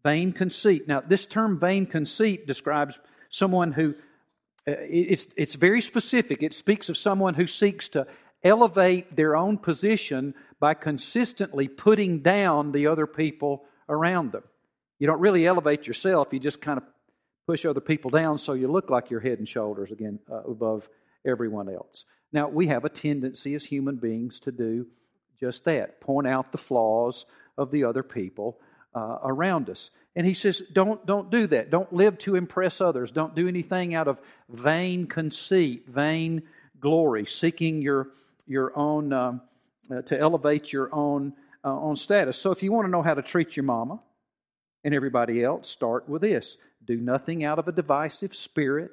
Vain 0.02 0.32
conceit. 0.32 0.88
Now, 0.88 1.00
this 1.00 1.26
term 1.26 1.58
vain 1.58 1.86
conceit 1.86 2.46
describes 2.46 2.98
someone 3.28 3.72
who, 3.72 3.94
uh, 4.66 4.74
it's, 4.78 5.28
it's 5.36 5.54
very 5.54 5.80
specific. 5.80 6.42
It 6.42 6.54
speaks 6.54 6.88
of 6.88 6.96
someone 6.96 7.34
who 7.34 7.46
seeks 7.46 7.90
to 7.90 8.06
elevate 8.42 9.14
their 9.14 9.36
own 9.36 9.58
position 9.58 10.34
by 10.58 10.74
consistently 10.74 11.68
putting 11.68 12.20
down 12.20 12.72
the 12.72 12.86
other 12.86 13.06
people 13.06 13.64
around 13.88 14.32
them. 14.32 14.42
You 14.98 15.06
don't 15.06 15.20
really 15.20 15.46
elevate 15.46 15.86
yourself, 15.86 16.28
you 16.32 16.40
just 16.40 16.60
kind 16.60 16.78
of 16.78 16.84
push 17.46 17.64
other 17.64 17.80
people 17.80 18.10
down 18.10 18.38
so 18.38 18.52
you 18.52 18.68
look 18.68 18.90
like 18.90 19.10
you're 19.10 19.20
head 19.20 19.38
and 19.38 19.48
shoulders 19.48 19.90
again 19.90 20.18
uh, 20.30 20.42
above 20.42 20.88
everyone 21.26 21.68
else. 21.68 22.04
Now, 22.32 22.48
we 22.48 22.68
have 22.68 22.84
a 22.84 22.88
tendency 22.88 23.54
as 23.54 23.64
human 23.64 23.96
beings 23.96 24.40
to 24.40 24.52
do 24.52 24.86
just 25.38 25.64
that 25.64 26.00
point 26.00 26.26
out 26.26 26.52
the 26.52 26.58
flaws 26.58 27.24
of 27.56 27.70
the 27.70 27.84
other 27.84 28.02
people 28.02 28.58
uh, 28.94 29.18
around 29.22 29.70
us. 29.70 29.90
And 30.14 30.26
he 30.26 30.34
says, 30.34 30.60
don't, 30.72 31.04
don't 31.06 31.30
do 31.30 31.46
that. 31.48 31.70
Don't 31.70 31.92
live 31.92 32.18
to 32.18 32.36
impress 32.36 32.80
others. 32.80 33.10
Don't 33.10 33.34
do 33.34 33.48
anything 33.48 33.94
out 33.94 34.08
of 34.08 34.20
vain 34.48 35.06
conceit, 35.06 35.88
vain 35.88 36.42
glory, 36.80 37.26
seeking 37.26 37.80
your 37.80 38.08
your 38.50 38.76
own, 38.76 39.12
um, 39.12 39.40
uh, 39.90 40.02
to 40.02 40.18
elevate 40.18 40.72
your 40.72 40.92
own, 40.92 41.32
uh, 41.64 41.68
own 41.68 41.94
status. 41.94 42.36
So 42.36 42.50
if 42.50 42.64
you 42.64 42.72
want 42.72 42.86
to 42.86 42.90
know 42.90 43.00
how 43.00 43.14
to 43.14 43.22
treat 43.22 43.56
your 43.56 43.62
mama 43.62 44.00
and 44.82 44.92
everybody 44.92 45.44
else, 45.44 45.70
start 45.70 46.08
with 46.08 46.22
this 46.22 46.58
do 46.84 46.96
nothing 46.96 47.44
out 47.44 47.60
of 47.60 47.68
a 47.68 47.72
divisive 47.72 48.34
spirit, 48.34 48.90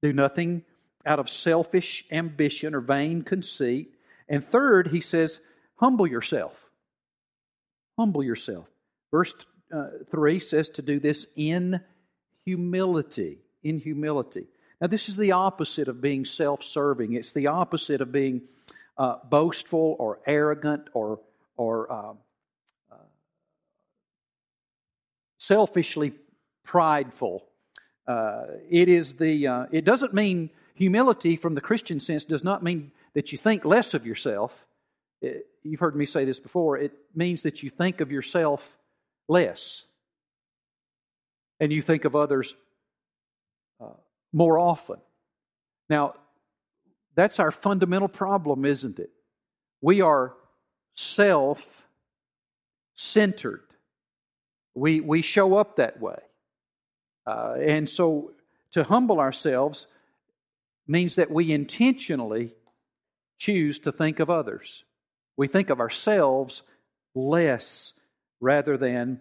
do 0.00 0.12
nothing 0.12 0.62
out 1.06 1.18
of 1.18 1.28
selfish 1.28 2.04
ambition 2.10 2.74
or 2.74 2.80
vain 2.80 3.22
conceit. 3.22 3.94
And 4.28 4.42
third, 4.42 4.88
he 4.88 5.00
says, 5.00 5.40
humble 5.76 6.06
yourself. 6.06 6.68
Humble 7.98 8.24
yourself. 8.24 8.66
Verse 9.10 9.34
uh, 9.72 9.86
3 10.10 10.40
says 10.40 10.68
to 10.70 10.82
do 10.82 11.00
this 11.00 11.26
in 11.36 11.80
humility. 12.44 13.38
In 13.62 13.78
humility. 13.78 14.46
Now, 14.80 14.88
this 14.88 15.08
is 15.08 15.16
the 15.16 15.32
opposite 15.32 15.88
of 15.88 16.00
being 16.00 16.24
self 16.24 16.62
serving, 16.62 17.14
it's 17.14 17.32
the 17.32 17.46
opposite 17.46 18.00
of 18.00 18.12
being 18.12 18.42
uh, 18.98 19.16
boastful 19.28 19.96
or 19.98 20.20
arrogant 20.26 20.88
or, 20.92 21.20
or 21.56 21.92
uh, 21.92 22.12
uh, 22.92 22.96
selfishly 25.38 26.12
prideful. 26.64 27.44
Uh, 28.06 28.44
it 28.70 28.88
is 28.88 29.14
the, 29.16 29.46
uh, 29.46 29.66
it 29.72 29.84
doesn't 29.84 30.14
mean, 30.14 30.50
humility 30.76 31.36
from 31.36 31.54
the 31.54 31.60
Christian 31.60 32.00
sense 32.00 32.24
does 32.24 32.44
not 32.44 32.62
mean 32.62 32.92
that 33.14 33.32
you 33.32 33.38
think 33.38 33.64
less 33.64 33.94
of 33.94 34.06
yourself. 34.06 34.66
It, 35.22 35.46
you've 35.64 35.80
heard 35.80 35.96
me 35.96 36.04
say 36.04 36.24
this 36.24 36.38
before. 36.38 36.76
It 36.76 36.92
means 37.14 37.42
that 37.42 37.62
you 37.62 37.70
think 37.70 38.00
of 38.00 38.12
yourself 38.12 38.76
less 39.26 39.86
and 41.58 41.72
you 41.72 41.80
think 41.80 42.04
of 42.04 42.14
others 42.14 42.54
uh, 43.80 43.94
more 44.32 44.58
often. 44.58 44.96
Now, 45.88 46.14
that's 47.14 47.40
our 47.40 47.50
fundamental 47.50 48.08
problem, 48.08 48.66
isn't 48.66 48.98
it? 48.98 49.10
We 49.80 50.02
are 50.02 50.34
self 50.94 51.88
centered. 52.96 53.62
We, 54.74 55.00
we 55.00 55.22
show 55.22 55.56
up 55.56 55.76
that 55.76 56.00
way. 56.00 56.18
Uh, 57.26 57.54
and 57.60 57.88
so 57.88 58.32
to 58.72 58.84
humble 58.84 59.20
ourselves 59.20 59.86
means 60.86 61.16
that 61.16 61.30
we 61.30 61.52
intentionally 61.52 62.54
choose 63.38 63.78
to 63.80 63.92
think 63.92 64.20
of 64.20 64.30
others. 64.30 64.84
We 65.36 65.48
think 65.48 65.70
of 65.70 65.80
ourselves 65.80 66.62
less 67.14 67.92
rather 68.40 68.76
than, 68.76 69.20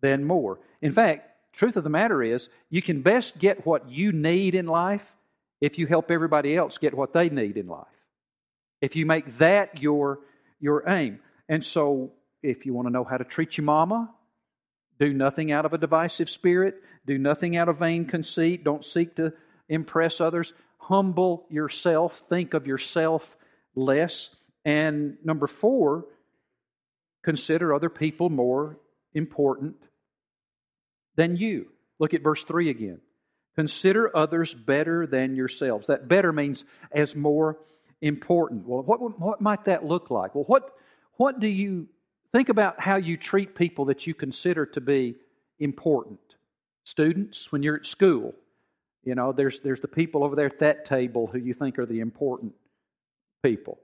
than 0.00 0.24
more. 0.24 0.60
In 0.82 0.92
fact, 0.92 1.28
truth 1.52 1.76
of 1.76 1.84
the 1.84 1.90
matter 1.90 2.22
is, 2.22 2.48
you 2.70 2.82
can 2.82 3.02
best 3.02 3.38
get 3.38 3.66
what 3.66 3.90
you 3.90 4.12
need 4.12 4.54
in 4.54 4.66
life 4.66 5.14
if 5.60 5.78
you 5.78 5.86
help 5.86 6.10
everybody 6.10 6.56
else 6.56 6.78
get 6.78 6.94
what 6.94 7.12
they 7.12 7.28
need 7.28 7.56
in 7.56 7.66
life. 7.66 7.86
If 8.80 8.94
you 8.94 9.06
make 9.06 9.26
that 9.36 9.80
your, 9.80 10.20
your 10.60 10.88
aim. 10.88 11.20
And 11.48 11.64
so, 11.64 12.12
if 12.42 12.66
you 12.66 12.74
want 12.74 12.86
to 12.86 12.92
know 12.92 13.04
how 13.04 13.16
to 13.16 13.24
treat 13.24 13.56
your 13.56 13.64
mama, 13.64 14.10
do 14.98 15.12
nothing 15.12 15.50
out 15.50 15.64
of 15.64 15.72
a 15.72 15.78
divisive 15.78 16.30
spirit, 16.30 16.76
do 17.06 17.18
nothing 17.18 17.56
out 17.56 17.68
of 17.68 17.78
vain 17.78 18.04
conceit, 18.04 18.64
don't 18.64 18.84
seek 18.84 19.16
to 19.16 19.32
impress 19.68 20.20
others. 20.20 20.52
Humble 20.88 21.46
yourself, 21.50 22.16
think 22.16 22.54
of 22.54 22.68
yourself 22.68 23.36
less. 23.74 24.36
And 24.64 25.16
number 25.24 25.48
four, 25.48 26.06
consider 27.24 27.74
other 27.74 27.90
people 27.90 28.30
more 28.30 28.78
important 29.12 29.74
than 31.16 31.34
you. 31.34 31.66
Look 31.98 32.14
at 32.14 32.22
verse 32.22 32.44
3 32.44 32.70
again. 32.70 33.00
Consider 33.56 34.16
others 34.16 34.54
better 34.54 35.08
than 35.08 35.34
yourselves. 35.34 35.88
That 35.88 36.06
better 36.06 36.32
means 36.32 36.64
as 36.92 37.16
more 37.16 37.58
important. 38.00 38.64
Well, 38.68 38.84
what, 38.84 39.18
what 39.18 39.40
might 39.40 39.64
that 39.64 39.84
look 39.84 40.08
like? 40.08 40.36
Well, 40.36 40.44
what, 40.44 40.72
what 41.14 41.40
do 41.40 41.48
you 41.48 41.88
think 42.30 42.48
about 42.48 42.80
how 42.80 42.94
you 42.94 43.16
treat 43.16 43.56
people 43.56 43.86
that 43.86 44.06
you 44.06 44.14
consider 44.14 44.66
to 44.66 44.80
be 44.80 45.16
important? 45.58 46.36
Students, 46.84 47.50
when 47.50 47.64
you're 47.64 47.74
at 47.74 47.86
school, 47.86 48.36
you 49.06 49.14
know, 49.14 49.32
there's, 49.32 49.60
there's 49.60 49.80
the 49.80 49.88
people 49.88 50.24
over 50.24 50.34
there 50.34 50.46
at 50.46 50.58
that 50.58 50.84
table 50.84 51.28
who 51.28 51.38
you 51.38 51.54
think 51.54 51.78
are 51.78 51.86
the 51.86 52.00
important 52.00 52.52
people. 53.42 53.78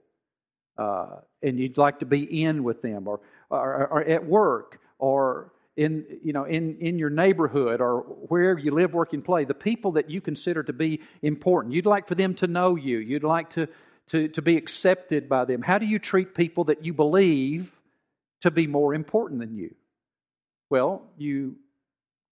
Uh, 0.77 1.21
and 1.41 1.57
you'd 1.57 1.77
like 1.77 1.99
to 1.99 2.05
be 2.05 2.43
in 2.43 2.63
with 2.63 2.81
them, 2.81 3.07
or, 3.07 3.21
or, 3.49 3.87
or 3.87 4.03
at 4.03 4.25
work, 4.25 4.81
or 4.99 5.53
in, 5.77 6.05
you 6.21 6.33
know, 6.33 6.43
in, 6.43 6.77
in 6.79 6.99
your 6.99 7.09
neighborhood 7.09 7.79
or 7.79 8.01
wherever 8.01 8.59
you 8.59 8.71
live, 8.71 8.93
work, 8.93 9.13
and 9.13 9.23
play, 9.23 9.45
the 9.45 9.53
people 9.53 9.93
that 9.93 10.09
you 10.09 10.19
consider 10.19 10.61
to 10.61 10.73
be 10.73 10.99
important. 11.21 11.73
You'd 11.73 11.85
like 11.85 12.07
for 12.07 12.15
them 12.15 12.33
to 12.35 12.47
know 12.47 12.75
you. 12.75 12.97
You'd 12.97 13.23
like 13.23 13.51
to, 13.51 13.69
to, 14.07 14.27
to 14.27 14.41
be 14.41 14.57
accepted 14.57 15.29
by 15.29 15.45
them. 15.45 15.61
How 15.61 15.77
do 15.77 15.85
you 15.85 15.99
treat 15.99 16.35
people 16.35 16.65
that 16.65 16.83
you 16.83 16.93
believe 16.93 17.73
to 18.41 18.51
be 18.51 18.67
more 18.67 18.93
important 18.93 19.39
than 19.39 19.55
you? 19.55 19.73
Well, 20.69 21.03
you 21.17 21.55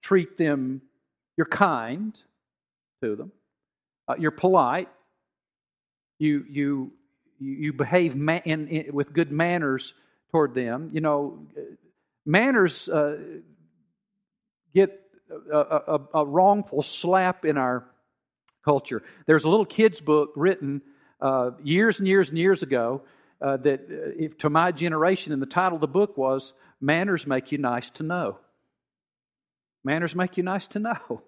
treat 0.04 0.38
them, 0.38 0.82
you're 1.38 1.46
kind 1.46 2.18
to 3.02 3.16
them, 3.16 3.32
uh, 4.08 4.16
you're 4.18 4.32
polite, 4.32 4.90
you, 6.20 6.46
you, 6.50 6.92
you 7.40 7.74
behave 7.74 8.16
in, 8.16 8.68
in, 8.68 8.94
with 8.94 9.14
good 9.14 9.32
manners 9.32 9.94
toward 10.32 10.54
them. 10.54 10.92
You 10.94 11.02
know, 11.02 11.40
Manners 12.26 12.88
uh, 12.88 13.18
get 14.74 15.00
a, 15.52 15.58
a, 15.58 16.02
a, 16.14 16.26
wrongful 16.26 16.84
slap 16.84 17.46
in 17.46 17.58
our 17.58 17.86
culture. 18.64 19.02
There's 19.26 19.44
a 19.44 19.50
little 19.50 19.66
kid's 19.66 20.02
book 20.02 20.32
written 20.36 20.82
uh, 21.20 21.52
years 21.64 22.00
and 22.00 22.08
years 22.08 22.30
and 22.30 22.38
years 22.38 22.62
ago 22.62 23.02
uh, 23.42 23.58
that, 23.58 23.82
uh, 23.82 24.24
if, 24.24 24.38
to 24.40 24.50
my 24.50 24.72
generation, 24.72 25.34
and 25.34 25.42
the 25.42 25.48
title 25.48 25.76
of 25.76 25.82
the 25.82 25.88
book 25.88 26.16
was 26.16 26.54
Manners 26.80 27.26
Make 27.26 27.52
You 27.52 27.58
Nice 27.58 27.90
to 27.92 28.04
Know. 28.04 28.38
Manners 29.84 30.16
make 30.16 30.38
you 30.38 30.44
nice 30.44 30.68
to 30.70 30.80
know. 30.80 31.24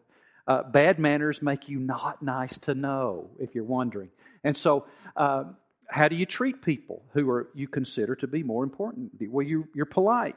Uh, 0.45 0.63
bad 0.63 0.99
manners 0.99 1.41
make 1.41 1.69
you 1.69 1.79
not 1.79 2.21
nice 2.21 2.57
to 2.59 2.75
know, 2.75 3.29
if 3.39 3.55
you're 3.55 3.63
wondering. 3.63 4.09
And 4.43 4.57
so, 4.57 4.85
uh, 5.15 5.45
how 5.87 6.07
do 6.07 6.15
you 6.15 6.25
treat 6.25 6.61
people 6.61 7.03
who 7.13 7.29
are 7.29 7.49
you 7.53 7.67
consider 7.67 8.15
to 8.17 8.27
be 8.27 8.43
more 8.43 8.63
important? 8.63 9.11
Well, 9.29 9.45
you, 9.45 9.67
you're 9.73 9.85
polite 9.85 10.35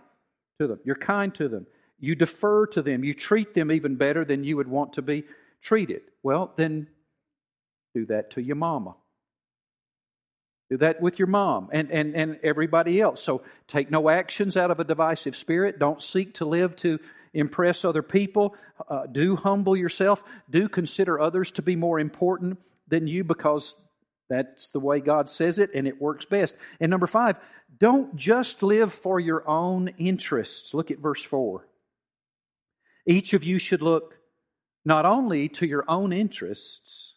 to 0.61 0.67
them. 0.67 0.81
You're 0.85 0.97
kind 0.97 1.35
to 1.37 1.49
them. 1.49 1.67
You 1.99 2.15
defer 2.15 2.67
to 2.69 2.83
them. 2.83 3.05
You 3.05 3.15
treat 3.15 3.55
them 3.55 3.73
even 3.73 3.97
better 3.97 4.25
than 4.25 4.45
you 4.45 4.57
would 4.57 4.69
want 4.69 4.95
to 4.95 5.03
be 5.03 5.25
treated. 5.63 6.03
Well, 6.23 6.53
then 6.57 6.89
do 7.95 8.07
that 8.07 8.33
to 8.33 8.43
your 8.43 8.57
mama. 8.57 8.97
Do 10.71 10.79
that 10.79 11.01
with 11.01 11.19
your 11.19 11.29
mom 11.29 11.69
and, 11.73 11.91
and, 11.91 12.15
and 12.15 12.39
everybody 12.43 13.01
else. 13.01 13.23
So 13.23 13.43
take 13.69 13.91
no 13.91 14.09
actions 14.09 14.57
out 14.57 14.71
of 14.71 14.81
a 14.81 14.85
divisive 14.85 15.37
spirit. 15.37 15.79
Don't 15.79 16.03
seek 16.03 16.35
to 16.35 16.45
live 16.45 16.75
to 16.77 16.99
impress 17.37 17.85
other 17.85 18.03
people. 18.03 18.57
Uh, 18.89 19.07
do 19.07 19.37
humble 19.37 19.77
yourself. 19.77 20.25
Do 20.51 20.69
consider 20.69 21.21
others 21.21 21.53
to 21.53 21.63
be 21.63 21.77
more 21.77 22.01
important 22.01 22.59
than 22.89 23.07
you 23.07 23.25
because 23.25 23.81
that's 24.29 24.71
the 24.71 24.81
way 24.81 25.01
God 25.01 25.29
says 25.29 25.59
it, 25.59 25.71
and 25.75 25.87
it 25.87 26.01
works 26.01 26.27
best. 26.27 26.57
And 26.81 26.91
number 26.91 27.07
five, 27.07 27.39
don't 27.79 28.17
just 28.17 28.63
live 28.63 28.93
for 28.93 29.21
your 29.21 29.49
own 29.49 29.89
interests. 29.99 30.75
Look 30.75 30.91
at 30.91 30.99
verse 30.99 31.23
4. 31.23 31.67
Each 33.07 33.35
of 33.35 33.45
you 33.45 33.59
should 33.59 33.83
look 33.83 34.19
not 34.85 35.05
only 35.05 35.49
to 35.49 35.67
your 35.67 35.85
own 35.89 36.13
interests, 36.13 37.15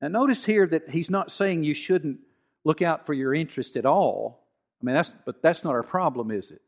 and 0.00 0.12
notice 0.12 0.44
here 0.44 0.66
that 0.66 0.88
he's 0.90 1.10
not 1.10 1.30
saying 1.30 1.62
you 1.62 1.74
shouldn't 1.74 2.20
look 2.64 2.82
out 2.82 3.06
for 3.06 3.12
your 3.12 3.34
interest 3.34 3.76
at 3.76 3.86
all. 3.86 4.48
I 4.80 4.84
mean, 4.84 4.94
that's, 4.94 5.12
but 5.26 5.42
that's 5.42 5.62
not 5.62 5.74
our 5.74 5.82
problem, 5.82 6.30
is 6.30 6.50
it? 6.50 6.62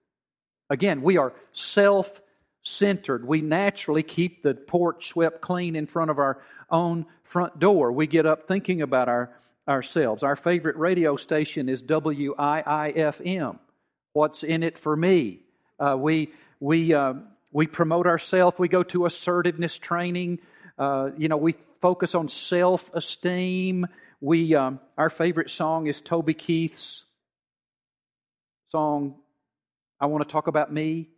Again, 0.70 1.02
we 1.02 1.16
are 1.16 1.32
self 1.52 2.20
centered. 2.62 3.26
We 3.26 3.40
naturally 3.40 4.02
keep 4.02 4.42
the 4.42 4.54
porch 4.54 5.08
swept 5.08 5.40
clean 5.40 5.76
in 5.76 5.86
front 5.86 6.10
of 6.10 6.18
our 6.18 6.42
own 6.70 7.06
front 7.24 7.58
door. 7.58 7.92
We 7.92 8.06
get 8.06 8.26
up 8.26 8.46
thinking 8.46 8.82
about 8.82 9.08
our, 9.08 9.30
ourselves. 9.68 10.22
Our 10.22 10.36
favorite 10.36 10.76
radio 10.76 11.16
station 11.16 11.68
is 11.68 11.82
WIIFM. 11.82 13.58
What's 14.12 14.42
in 14.42 14.62
it 14.62 14.78
for 14.78 14.96
me? 14.96 15.40
Uh, 15.78 15.96
we, 15.98 16.32
we, 16.60 16.94
uh, 16.94 17.14
we 17.50 17.66
promote 17.66 18.06
ourselves. 18.06 18.58
We 18.58 18.68
go 18.68 18.82
to 18.84 19.06
assertiveness 19.06 19.78
training. 19.78 20.40
Uh, 20.78 21.10
you 21.16 21.28
know, 21.28 21.36
we 21.36 21.54
focus 21.80 22.14
on 22.14 22.28
self 22.28 22.92
esteem. 22.94 23.86
We, 24.20 24.54
um, 24.54 24.80
our 24.96 25.10
favorite 25.10 25.50
song 25.50 25.86
is 25.88 26.00
Toby 26.00 26.34
Keith's 26.34 27.04
song, 28.72 29.16
I 30.00 30.06
Want 30.06 30.26
to 30.26 30.32
Talk 30.32 30.46
About 30.46 30.72
Me. 30.72 31.11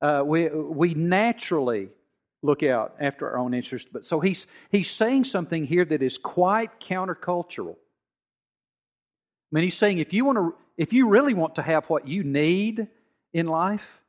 Uh, 0.00 0.22
we, 0.24 0.48
we 0.48 0.94
naturally 0.94 1.88
look 2.42 2.62
out 2.62 2.96
after 3.00 3.28
our 3.30 3.38
own 3.38 3.54
interest. 3.54 3.88
But 3.92 4.06
so 4.06 4.20
he's 4.20 4.46
he's 4.70 4.90
saying 4.90 5.24
something 5.24 5.64
here 5.64 5.84
that 5.84 6.02
is 6.02 6.18
quite 6.18 6.80
countercultural. 6.80 7.76
I 9.52 9.52
mean, 9.52 9.64
he's 9.64 9.76
saying 9.76 9.98
if 9.98 10.12
you 10.12 10.24
want 10.24 10.38
to, 10.38 10.54
if 10.76 10.92
you 10.92 11.08
really 11.08 11.34
want 11.34 11.56
to 11.56 11.62
have 11.62 11.86
what 11.86 12.08
you 12.08 12.22
need 12.24 12.88
in 13.32 13.46
life, 13.46 14.00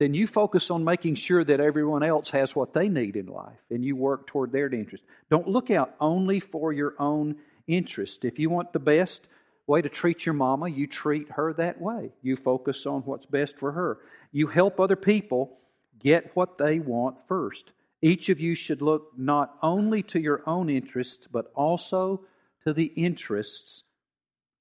then 0.00 0.14
you 0.14 0.26
focus 0.26 0.70
on 0.70 0.84
making 0.84 1.14
sure 1.14 1.44
that 1.44 1.60
everyone 1.60 2.02
else 2.02 2.30
has 2.30 2.56
what 2.56 2.72
they 2.72 2.88
need 2.88 3.16
in 3.16 3.26
life, 3.26 3.60
and 3.70 3.84
you 3.84 3.96
work 3.96 4.26
toward 4.26 4.50
their 4.50 4.68
interest. 4.68 5.04
Don't 5.30 5.48
look 5.48 5.70
out 5.70 5.94
only 6.00 6.40
for 6.40 6.72
your 6.72 6.94
own 6.98 7.36
interest. 7.66 8.24
If 8.24 8.38
you 8.38 8.50
want 8.50 8.72
the 8.72 8.80
best 8.80 9.28
way 9.66 9.80
to 9.80 9.88
treat 9.88 10.26
your 10.26 10.32
mama, 10.34 10.68
you 10.68 10.86
treat 10.86 11.30
her 11.32 11.52
that 11.54 11.80
way. 11.80 12.12
You 12.22 12.36
focus 12.36 12.86
on 12.86 13.02
what's 13.02 13.26
best 13.26 13.56
for 13.58 13.72
her. 13.72 13.98
You 14.32 14.46
help 14.46 14.78
other 14.78 14.96
people 14.96 15.58
get 15.98 16.34
what 16.34 16.58
they 16.58 16.78
want 16.78 17.26
first. 17.26 17.72
Each 18.02 18.28
of 18.28 18.40
you 18.40 18.54
should 18.54 18.80
look 18.80 19.12
not 19.16 19.56
only 19.62 20.02
to 20.04 20.20
your 20.20 20.42
own 20.46 20.70
interests, 20.70 21.26
but 21.26 21.50
also 21.54 22.24
to 22.64 22.72
the 22.72 22.84
interests 22.84 23.82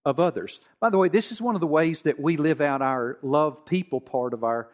of 0.05 0.19
others. 0.19 0.59
By 0.79 0.89
the 0.89 0.97
way, 0.97 1.09
this 1.09 1.31
is 1.31 1.41
one 1.41 1.55
of 1.55 1.61
the 1.61 1.67
ways 1.67 2.03
that 2.03 2.19
we 2.19 2.37
live 2.37 2.61
out 2.61 2.81
our 2.81 3.17
love 3.21 3.65
people 3.65 4.01
part 4.01 4.33
of 4.33 4.43
our 4.43 4.69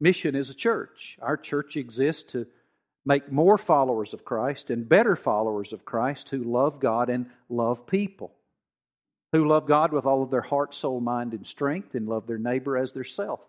mission 0.00 0.34
as 0.36 0.50
a 0.50 0.54
church. 0.54 1.18
Our 1.20 1.36
church 1.36 1.76
exists 1.76 2.32
to 2.32 2.46
make 3.04 3.30
more 3.32 3.58
followers 3.58 4.14
of 4.14 4.24
Christ 4.24 4.70
and 4.70 4.88
better 4.88 5.16
followers 5.16 5.72
of 5.72 5.84
Christ 5.84 6.30
who 6.30 6.44
love 6.44 6.80
God 6.80 7.08
and 7.08 7.26
love 7.48 7.86
people, 7.86 8.32
who 9.32 9.46
love 9.46 9.66
God 9.66 9.92
with 9.92 10.06
all 10.06 10.22
of 10.22 10.30
their 10.30 10.40
heart, 10.40 10.74
soul, 10.74 11.00
mind, 11.00 11.32
and 11.34 11.46
strength, 11.46 11.94
and 11.94 12.08
love 12.08 12.26
their 12.26 12.38
neighbor 12.38 12.76
as 12.76 12.92
their 12.92 13.04
self, 13.04 13.40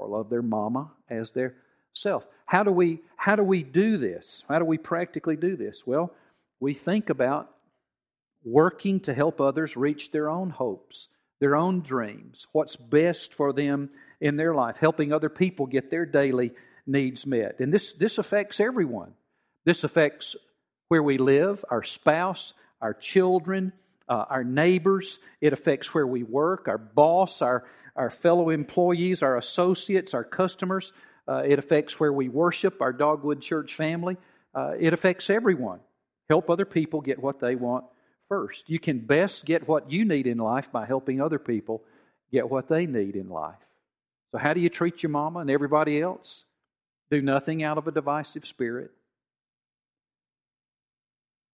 or 0.00 0.08
love 0.08 0.30
their 0.30 0.42
mama 0.42 0.90
as 1.08 1.30
their 1.30 1.54
self. 1.92 2.26
How 2.46 2.62
do 2.62 2.70
we 2.70 3.00
how 3.16 3.36
do 3.36 3.42
we 3.42 3.62
do 3.62 3.96
this? 3.98 4.44
How 4.48 4.58
do 4.58 4.64
we 4.64 4.78
practically 4.78 5.36
do 5.36 5.56
this? 5.56 5.86
Well, 5.86 6.12
we 6.58 6.74
think 6.74 7.10
about 7.10 7.54
working 8.44 9.00
to 9.00 9.14
help 9.14 9.40
others 9.40 9.76
reach 9.76 10.10
their 10.10 10.28
own 10.28 10.50
hopes, 10.50 11.08
their 11.40 11.56
own 11.56 11.80
dreams, 11.80 12.46
what's 12.52 12.76
best 12.76 13.34
for 13.34 13.52
them 13.52 13.90
in 14.20 14.36
their 14.36 14.54
life, 14.54 14.76
helping 14.78 15.12
other 15.12 15.28
people 15.28 15.66
get 15.66 15.90
their 15.90 16.06
daily 16.06 16.52
needs 16.86 17.26
met. 17.26 17.60
And 17.60 17.72
this, 17.72 17.94
this 17.94 18.18
affects 18.18 18.60
everyone. 18.60 19.12
This 19.64 19.84
affects 19.84 20.36
where 20.88 21.02
we 21.02 21.18
live, 21.18 21.64
our 21.70 21.82
spouse, 21.82 22.54
our 22.80 22.94
children, 22.94 23.72
uh, 24.08 24.24
our 24.28 24.44
neighbors. 24.44 25.18
It 25.40 25.52
affects 25.52 25.94
where 25.94 26.06
we 26.06 26.22
work, 26.22 26.68
our 26.68 26.78
boss, 26.78 27.42
our, 27.42 27.64
our 27.96 28.10
fellow 28.10 28.50
employees, 28.50 29.22
our 29.22 29.36
associates, 29.36 30.14
our 30.14 30.24
customers. 30.24 30.92
Uh, 31.28 31.42
it 31.46 31.58
affects 31.58 32.00
where 32.00 32.12
we 32.12 32.28
worship, 32.28 32.80
our 32.80 32.92
Dogwood 32.92 33.40
Church 33.40 33.74
family. 33.74 34.16
Uh, 34.54 34.72
it 34.78 34.92
affects 34.92 35.30
everyone. 35.30 35.80
Help 36.28 36.50
other 36.50 36.64
people 36.64 37.00
get 37.00 37.22
what 37.22 37.40
they 37.40 37.54
want 37.54 37.84
first. 38.28 38.70
You 38.70 38.78
can 38.78 39.00
best 39.00 39.44
get 39.44 39.68
what 39.68 39.90
you 39.90 40.04
need 40.04 40.26
in 40.26 40.38
life 40.38 40.70
by 40.72 40.86
helping 40.86 41.20
other 41.20 41.38
people 41.38 41.82
get 42.32 42.48
what 42.48 42.68
they 42.68 42.86
need 42.86 43.16
in 43.16 43.28
life. 43.28 43.58
So, 44.32 44.38
how 44.38 44.54
do 44.54 44.60
you 44.60 44.68
treat 44.68 45.02
your 45.02 45.10
mama 45.10 45.40
and 45.40 45.50
everybody 45.50 46.00
else? 46.00 46.44
Do 47.10 47.20
nothing 47.20 47.62
out 47.62 47.78
of 47.78 47.88
a 47.88 47.92
divisive 47.92 48.46
spirit. 48.46 48.92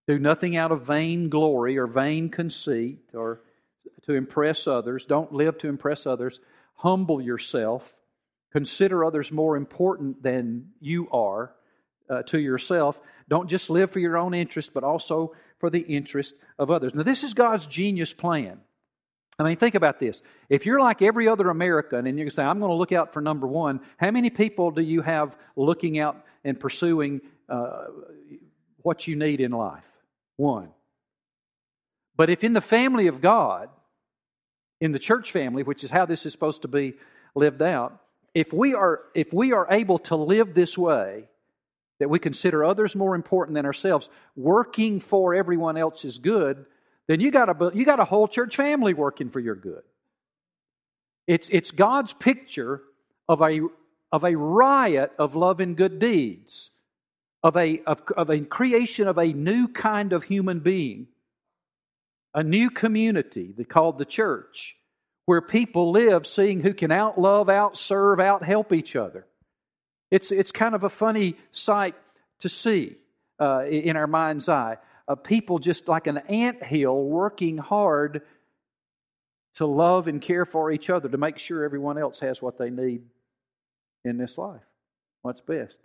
Do 0.06 0.18
nothing 0.18 0.56
out 0.56 0.70
of 0.70 0.86
vain 0.86 1.28
glory 1.28 1.78
or 1.78 1.86
vain 1.86 2.28
conceit 2.28 3.00
or 3.14 3.40
to 4.06 4.14
impress 4.14 4.66
others. 4.66 5.06
Don't 5.06 5.32
live 5.32 5.58
to 5.58 5.68
impress 5.68 6.06
others. 6.06 6.40
Humble 6.74 7.20
yourself. 7.20 7.96
Consider 8.52 9.04
others 9.04 9.30
more 9.30 9.56
important 9.56 10.22
than 10.22 10.70
you 10.80 11.08
are 11.10 11.54
uh, 12.08 12.22
to 12.22 12.38
yourself. 12.38 12.98
Don't 13.28 13.50
just 13.50 13.70
live 13.70 13.90
for 13.90 13.98
your 13.98 14.16
own 14.16 14.34
interest, 14.34 14.72
but 14.72 14.84
also 14.84 15.34
for 15.58 15.70
the 15.70 15.80
interest 15.80 16.34
of 16.58 16.70
others. 16.70 16.94
Now, 16.94 17.02
this 17.02 17.24
is 17.24 17.34
God's 17.34 17.66
genius 17.66 18.14
plan. 18.14 18.60
I 19.38 19.42
mean, 19.42 19.56
think 19.56 19.74
about 19.74 19.98
this. 19.98 20.22
If 20.48 20.64
you're 20.64 20.80
like 20.80 21.02
every 21.02 21.28
other 21.28 21.50
American 21.50 22.06
and 22.06 22.18
you 22.18 22.30
say, 22.30 22.42
I'm 22.42 22.58
going 22.58 22.70
to 22.70 22.76
look 22.76 22.92
out 22.92 23.12
for 23.12 23.20
number 23.20 23.46
one, 23.46 23.80
how 23.98 24.10
many 24.10 24.30
people 24.30 24.70
do 24.70 24.80
you 24.80 25.02
have 25.02 25.36
looking 25.56 25.98
out 25.98 26.24
and 26.42 26.58
pursuing 26.58 27.20
uh, 27.48 27.84
what 28.78 29.06
you 29.06 29.16
need 29.16 29.40
in 29.40 29.50
life? 29.50 29.84
One. 30.36 30.70
But 32.16 32.30
if 32.30 32.44
in 32.44 32.54
the 32.54 32.62
family 32.62 33.08
of 33.08 33.20
God, 33.20 33.68
in 34.80 34.92
the 34.92 34.98
church 34.98 35.32
family, 35.32 35.62
which 35.62 35.84
is 35.84 35.90
how 35.90 36.06
this 36.06 36.26
is 36.26 36.32
supposed 36.32 36.62
to 36.62 36.68
be 36.68 36.94
lived 37.34 37.62
out, 37.62 38.00
if 38.34 38.52
we 38.52 38.74
are, 38.74 39.00
if 39.14 39.32
we 39.32 39.52
are 39.52 39.66
able 39.70 39.98
to 40.00 40.16
live 40.16 40.54
this 40.54 40.76
way, 40.76 41.28
that 41.98 42.10
we 42.10 42.18
consider 42.18 42.64
others 42.64 42.94
more 42.94 43.14
important 43.14 43.54
than 43.54 43.64
ourselves, 43.64 44.10
working 44.36 45.00
for 45.00 45.34
everyone 45.34 45.78
else 45.78 46.04
is 46.04 46.18
good, 46.18 46.66
then 47.06 47.20
you 47.20 47.30
got 47.30 47.48
a, 47.48 47.70
you 47.74 47.84
got 47.84 48.00
a 48.00 48.04
whole 48.04 48.28
church 48.28 48.56
family 48.56 48.92
working 48.92 49.30
for 49.30 49.40
your 49.40 49.54
good. 49.54 49.82
It's, 51.26 51.48
it's 51.48 51.70
God's 51.70 52.12
picture 52.12 52.82
of 53.28 53.40
a, 53.40 53.60
of 54.12 54.24
a 54.24 54.36
riot 54.36 55.12
of 55.18 55.34
love 55.34 55.60
and 55.60 55.76
good 55.76 55.98
deeds, 55.98 56.70
of 57.42 57.56
a, 57.56 57.80
of, 57.86 58.02
of 58.16 58.30
a 58.30 58.40
creation 58.40 59.08
of 59.08 59.18
a 59.18 59.32
new 59.32 59.68
kind 59.68 60.12
of 60.12 60.24
human 60.24 60.60
being, 60.60 61.08
a 62.36 62.44
new 62.44 62.68
community 62.68 63.52
called 63.66 63.98
the 63.98 64.04
church, 64.04 64.76
where 65.24 65.40
people 65.40 65.90
live 65.90 66.26
seeing 66.26 66.60
who 66.60 66.74
can 66.74 66.90
outlove, 66.90 67.46
outserve, 67.46 68.18
outhelp 68.18 68.72
each 68.72 68.94
other. 68.94 69.26
It's, 70.10 70.30
it's 70.30 70.52
kind 70.52 70.74
of 70.74 70.84
a 70.84 70.90
funny 70.90 71.36
sight 71.50 71.96
to 72.40 72.50
see 72.50 72.96
uh, 73.40 73.64
in 73.64 73.96
our 73.96 74.06
mind's 74.06 74.48
eye. 74.48 74.76
Of 75.08 75.22
people 75.22 75.60
just 75.60 75.88
like 75.88 76.08
an 76.08 76.18
ant 76.28 76.62
hill 76.62 77.00
working 77.00 77.58
hard 77.58 78.22
to 79.54 79.66
love 79.66 80.08
and 80.08 80.20
care 80.20 80.44
for 80.44 80.70
each 80.70 80.90
other 80.90 81.08
to 81.08 81.16
make 81.16 81.38
sure 81.38 81.64
everyone 81.64 81.96
else 81.96 82.18
has 82.20 82.42
what 82.42 82.58
they 82.58 82.70
need 82.70 83.02
in 84.04 84.18
this 84.18 84.36
life. 84.36 84.62
What's 85.22 85.40
best? 85.40 85.80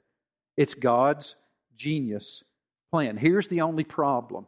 It's 0.58 0.74
God's 0.74 1.36
genius 1.78 2.44
plan. 2.92 3.16
Here's 3.16 3.48
the 3.48 3.62
only 3.62 3.84
problem 3.84 4.48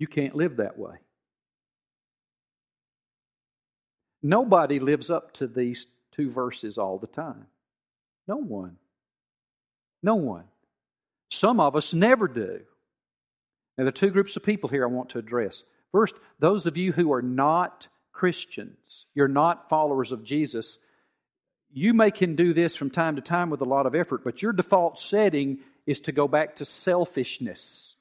you 0.00 0.08
can't 0.08 0.34
live 0.34 0.56
that 0.56 0.78
way. 0.78 0.96
Nobody 4.22 4.80
lives 4.80 5.10
up 5.10 5.32
to 5.34 5.46
these 5.46 5.86
two 6.10 6.30
verses 6.30 6.78
all 6.78 6.98
the 6.98 7.06
time. 7.06 7.46
No 8.26 8.38
one. 8.38 8.76
No 10.02 10.14
one. 10.14 10.44
Some 11.30 11.60
of 11.60 11.76
us 11.76 11.92
never 11.92 12.28
do. 12.28 12.60
Now, 13.76 13.84
there 13.84 13.88
are 13.88 13.92
two 13.92 14.10
groups 14.10 14.36
of 14.36 14.42
people 14.42 14.70
here 14.70 14.84
I 14.84 14.88
want 14.88 15.10
to 15.10 15.18
address. 15.18 15.64
First, 15.92 16.14
those 16.38 16.66
of 16.66 16.78
you 16.78 16.92
who 16.92 17.12
are 17.12 17.22
not 17.22 17.88
Christians, 18.12 19.04
you're 19.14 19.28
not 19.28 19.68
followers 19.68 20.12
of 20.12 20.24
Jesus, 20.24 20.78
you 21.72 21.92
may 21.92 22.10
can 22.10 22.36
do 22.36 22.54
this 22.54 22.74
from 22.74 22.90
time 22.90 23.16
to 23.16 23.22
time 23.22 23.50
with 23.50 23.60
a 23.60 23.66
lot 23.66 23.86
of 23.86 23.94
effort, 23.94 24.24
but 24.24 24.40
your 24.40 24.52
default 24.52 24.98
setting 24.98 25.58
is 25.86 26.00
to 26.00 26.12
go 26.12 26.26
back 26.26 26.56
to 26.56 26.64
selfishness. 26.64 27.96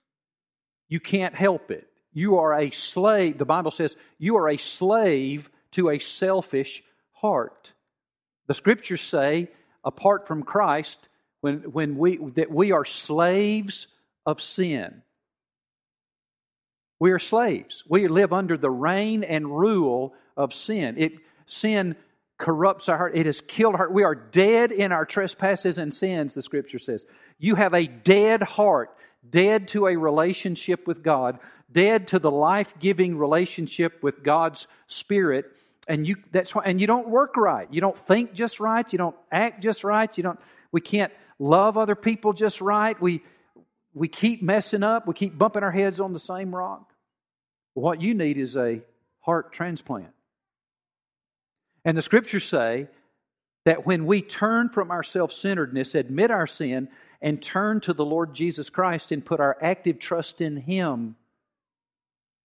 You 0.88 1.02
can't 1.02 1.36
help 1.36 1.72
it. 1.72 1.89
You 2.14 2.38
are 2.38 2.54
a 2.54 2.72
slave. 2.72 3.38
The 3.38 3.46
Bible 3.46 3.72
says 3.72 3.98
you 4.18 4.38
are 4.38 4.50
a 4.50 4.58
slave 4.58 5.50
to 5.72 5.90
a 5.90 6.00
selfish 6.00 6.84
heart. 7.12 7.74
The 8.48 8.54
scriptures 8.54 9.02
say, 9.02 9.50
apart 9.84 10.28
from 10.28 10.44
Christ, 10.44 11.08
when, 11.42 11.60
when 11.72 11.98
we, 11.98 12.18
that 12.36 12.52
we 12.52 12.72
are 12.72 12.86
slaves 12.86 13.88
of 14.26 14.42
sin. 14.42 15.02
We 17.00 17.12
are 17.12 17.20
slaves. 17.20 17.84
We 17.88 18.08
live 18.08 18.34
under 18.34 18.58
the 18.58 18.70
reign 18.70 19.24
and 19.24 19.48
rule 19.48 20.14
of 20.36 20.54
sin. 20.54 20.96
It, 20.98 21.14
sin 21.46 21.96
corrupts 22.38 22.90
our 22.90 22.98
heart. 22.98 23.16
It 23.16 23.26
has 23.26 23.42
killed 23.42 23.74
our 23.74 23.78
heart. 23.78 23.94
We 23.94 24.04
are 24.04 24.16
dead 24.16 24.72
in 24.72 24.92
our 24.92 25.06
trespasses 25.06 25.78
and 25.78 25.94
sins, 25.94 26.34
the 26.34 26.42
scripture 26.42 26.80
says. 26.80 27.06
You 27.38 27.56
have 27.56 27.74
a 27.74 27.88
dead 27.88 28.44
heart, 28.44 28.90
dead 29.30 29.68
to 29.70 29.88
a 29.88 29.96
relationship 29.96 30.88
with 30.88 31.04
God, 31.04 31.40
dead 31.72 32.08
to 32.08 32.20
the 32.20 32.32
life 32.32 32.74
giving 32.80 33.18
relationship 33.18 34.02
with 34.02 34.24
God's 34.24 34.68
Spirit 34.88 35.46
and 35.90 36.06
you 36.06 36.18
that's 36.32 36.54
why 36.54 36.64
and 36.66 36.80
you 36.80 36.88
don't 36.88 37.10
work 37.10 37.36
right. 37.36 37.68
You 37.72 37.82
don't 37.82 37.98
think 37.98 38.34
just 38.34 38.60
right. 38.60 38.90
You 38.94 38.98
don't 38.98 39.16
act 39.32 39.62
just 39.64 39.84
right. 39.84 40.16
You 40.16 40.24
don't 40.24 40.40
we 40.72 40.82
can't 40.82 41.12
love 41.40 41.78
other 41.78 41.96
people 41.96 42.32
just 42.32 42.62
right. 42.62 43.00
We 43.02 43.24
we 43.94 44.08
keep 44.08 44.44
messing 44.44 44.84
up. 44.84 45.08
We 45.08 45.16
keep 45.16 45.38
bumping 45.38 45.64
our 45.64 45.72
heads 45.72 46.00
on 46.00 46.14
the 46.14 46.20
same 46.20 46.56
rock. 46.56 46.94
What 47.74 48.02
you 48.02 48.14
need 48.14 48.38
is 48.38 48.56
a 48.56 48.82
heart 49.22 49.52
transplant. 49.52 50.14
And 51.84 51.98
the 51.98 52.04
scriptures 52.04 52.46
say 52.46 52.88
that 53.66 53.86
when 53.86 54.06
we 54.06 54.22
turn 54.22 54.70
from 54.70 54.92
our 54.92 55.04
self-centeredness 55.04 55.96
admit 55.96 56.30
our 56.30 56.48
sin 56.48 56.90
and 57.22 57.42
turn 57.42 57.82
to 57.82 57.94
the 57.94 58.06
lord 58.06 58.34
jesus 58.34 58.70
christ 58.70 59.12
and 59.12 59.26
put 59.26 59.40
our 59.40 59.58
active 59.62 60.00
trust 60.00 60.40
in 60.40 60.56
him 60.58 61.16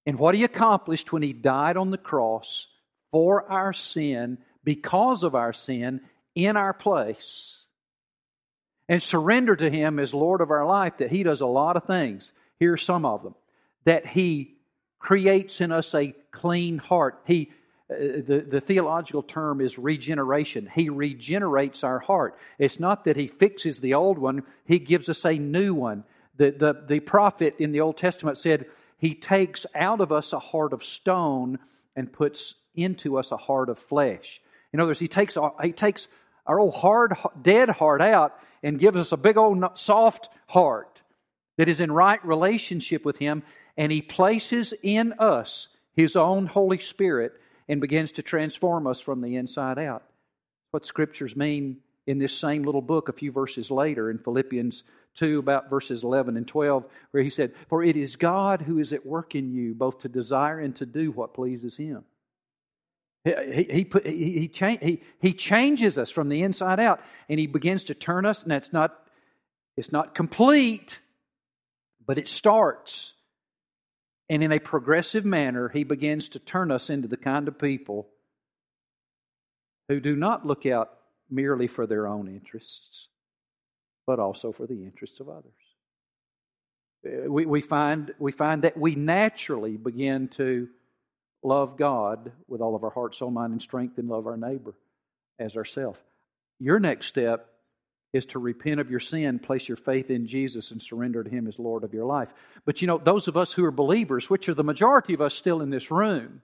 and 0.06 0.18
what 0.18 0.34
he 0.34 0.44
accomplished 0.44 1.12
when 1.12 1.22
he 1.22 1.32
died 1.32 1.76
on 1.76 1.90
the 1.90 1.98
cross 1.98 2.68
for 3.10 3.50
our 3.50 3.72
sin, 3.72 4.38
because 4.64 5.22
of 5.22 5.34
our 5.34 5.52
sin, 5.52 6.00
in 6.34 6.56
our 6.56 6.72
place. 6.72 7.66
And 8.88 9.02
surrender 9.02 9.56
to 9.56 9.70
Him 9.70 9.98
as 9.98 10.12
Lord 10.12 10.40
of 10.40 10.50
our 10.50 10.66
life, 10.66 10.98
that 10.98 11.10
He 11.10 11.22
does 11.22 11.40
a 11.40 11.46
lot 11.46 11.76
of 11.76 11.84
things. 11.84 12.32
Here 12.58 12.72
are 12.72 12.76
some 12.76 13.04
of 13.04 13.22
them. 13.22 13.34
That 13.84 14.06
He 14.06 14.56
creates 14.98 15.60
in 15.60 15.72
us 15.72 15.94
a 15.94 16.14
clean 16.32 16.78
heart. 16.78 17.20
He 17.26 17.50
uh, 17.90 17.96
the, 17.96 18.46
the 18.48 18.60
theological 18.60 19.22
term 19.22 19.60
is 19.60 19.78
regeneration. 19.78 20.68
He 20.74 20.88
regenerates 20.88 21.84
our 21.84 21.98
heart. 21.98 22.36
It's 22.58 22.80
not 22.80 23.04
that 23.04 23.16
He 23.16 23.26
fixes 23.26 23.80
the 23.80 23.94
old 23.94 24.18
one, 24.18 24.42
He 24.64 24.78
gives 24.78 25.08
us 25.08 25.24
a 25.24 25.38
new 25.38 25.74
one. 25.74 26.04
The, 26.36 26.50
the, 26.50 26.84
the 26.88 27.00
prophet 27.00 27.56
in 27.58 27.70
the 27.70 27.82
Old 27.82 27.96
Testament 27.96 28.38
said, 28.38 28.66
He 29.04 29.14
takes 29.14 29.66
out 29.74 30.00
of 30.00 30.12
us 30.12 30.32
a 30.32 30.38
heart 30.38 30.72
of 30.72 30.82
stone 30.82 31.58
and 31.94 32.10
puts 32.10 32.54
into 32.74 33.18
us 33.18 33.32
a 33.32 33.36
heart 33.36 33.68
of 33.68 33.78
flesh. 33.78 34.40
In 34.72 34.80
other 34.80 34.88
words, 34.88 34.98
he 34.98 35.08
takes, 35.08 35.36
our, 35.36 35.52
he 35.62 35.72
takes 35.72 36.08
our 36.46 36.58
old 36.58 36.74
hard, 36.74 37.14
dead 37.42 37.68
heart 37.68 38.00
out 38.00 38.34
and 38.62 38.78
gives 38.78 38.96
us 38.96 39.12
a 39.12 39.18
big 39.18 39.36
old 39.36 39.62
soft 39.76 40.30
heart 40.46 41.02
that 41.58 41.68
is 41.68 41.80
in 41.80 41.92
right 41.92 42.24
relationship 42.24 43.04
with 43.04 43.18
him, 43.18 43.42
and 43.76 43.92
he 43.92 44.00
places 44.00 44.72
in 44.82 45.12
us 45.18 45.68
his 45.92 46.16
own 46.16 46.46
Holy 46.46 46.78
Spirit 46.78 47.34
and 47.68 47.82
begins 47.82 48.12
to 48.12 48.22
transform 48.22 48.86
us 48.86 49.02
from 49.02 49.20
the 49.20 49.36
inside 49.36 49.78
out. 49.78 50.02
What 50.70 50.86
scriptures 50.86 51.36
mean 51.36 51.80
in 52.06 52.20
this 52.20 52.34
same 52.34 52.62
little 52.62 52.80
book 52.80 53.10
a 53.10 53.12
few 53.12 53.32
verses 53.32 53.70
later 53.70 54.10
in 54.10 54.16
Philippians 54.16 54.82
2, 55.14 55.38
about 55.38 55.70
verses 55.70 56.05
11 56.05 56.37
and 56.37 56.46
12, 56.46 56.85
where 57.11 57.22
he 57.22 57.31
said, 57.31 57.53
For 57.68 57.83
it 57.83 57.96
is 57.96 58.16
God 58.16 58.62
who 58.62 58.79
is 58.79 58.92
at 58.92 59.07
work 59.07 59.35
in 59.35 59.53
you, 59.53 59.74
both 59.74 60.00
to 60.00 60.09
desire 60.09 60.59
and 60.59 60.74
to 60.77 60.87
do 60.87 61.11
what 61.11 61.35
pleases 61.35 61.77
him. 61.77 62.05
He, 63.24 63.66
he, 63.70 63.85
put, 63.85 64.07
he, 64.07 64.38
he, 64.40 64.48
cha- 64.48 64.77
he, 64.77 65.00
he 65.20 65.33
changes 65.33 65.96
us 65.98 66.11
from 66.11 66.29
the 66.29 66.42
inside 66.42 66.79
out 66.79 67.00
and 67.29 67.40
he 67.40 67.46
begins 67.46 67.85
to 67.85 67.94
turn 67.94 68.27
us, 68.27 68.42
and 68.42 68.53
it's 68.53 68.72
not, 68.72 68.94
it's 69.77 69.92
not 69.92 70.14
complete. 70.14 71.00
But 72.07 72.18
it 72.18 72.29
starts, 72.29 73.14
and 74.29 74.42
in 74.42 74.53
a 74.53 74.59
progressive 74.59 75.24
manner, 75.24 75.68
He 75.68 75.85
begins 75.85 76.29
to 76.31 76.38
turn 76.38 76.70
us 76.70 76.90
into 76.90 77.09
the 77.09 77.16
kind 77.16 77.48
of 77.48 77.59
people 77.59 78.09
who 79.88 80.00
do 80.00 80.16
not 80.16 80.46
look 80.46 80.66
out 80.66 80.90
merely 81.31 81.66
for 81.66 81.87
their 81.87 82.07
own 82.07 82.29
interests, 82.29 83.09
but 84.06 84.18
also 84.18 84.52
for 84.52 84.66
the 84.66 84.84
interests 84.84 85.20
of 85.20 85.28
others. 85.28 85.52
Uh, 87.06 87.30
we, 87.30 87.46
we, 87.46 87.60
find, 87.60 88.14
we 88.18 88.32
find 88.32 88.62
that 88.62 88.76
we 88.76 88.94
naturally 88.94 89.76
begin 89.76 90.28
to 90.28 90.68
love 91.42 91.76
God 91.76 92.32
with 92.48 92.60
all 92.60 92.74
of 92.74 92.84
our 92.84 92.90
heart, 92.90 93.14
soul, 93.14 93.30
mind, 93.30 93.52
and 93.52 93.62
strength, 93.62 93.98
and 93.98 94.08
love 94.08 94.26
our 94.26 94.36
neighbor 94.36 94.74
as 95.38 95.56
ourselves. 95.56 95.98
Your 96.58 96.80
next 96.80 97.06
step 97.06 97.48
is 98.12 98.26
to 98.26 98.38
repent 98.38 98.80
of 98.80 98.90
your 98.90 99.00
sin, 99.00 99.38
place 99.38 99.68
your 99.68 99.76
faith 99.76 100.10
in 100.10 100.26
Jesus, 100.26 100.70
and 100.70 100.80
surrender 100.80 101.24
to 101.24 101.30
Him 101.30 101.46
as 101.48 101.58
Lord 101.58 101.82
of 101.84 101.92
your 101.92 102.06
life. 102.06 102.32
But 102.64 102.80
you 102.80 102.86
know, 102.86 102.98
those 102.98 103.28
of 103.28 103.36
us 103.36 103.52
who 103.52 103.64
are 103.64 103.72
believers, 103.72 104.30
which 104.30 104.48
are 104.48 104.54
the 104.54 104.64
majority 104.64 105.14
of 105.14 105.20
us 105.20 105.34
still 105.34 105.60
in 105.60 105.70
this 105.70 105.90
room, 105.90 106.40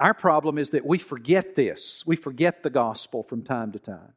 our 0.00 0.14
problem 0.14 0.58
is 0.58 0.70
that 0.70 0.84
we 0.84 0.98
forget 0.98 1.54
this. 1.54 2.04
We 2.06 2.16
forget 2.16 2.62
the 2.62 2.70
gospel 2.70 3.22
from 3.22 3.42
time 3.42 3.72
to 3.72 3.78
time. 3.78 4.12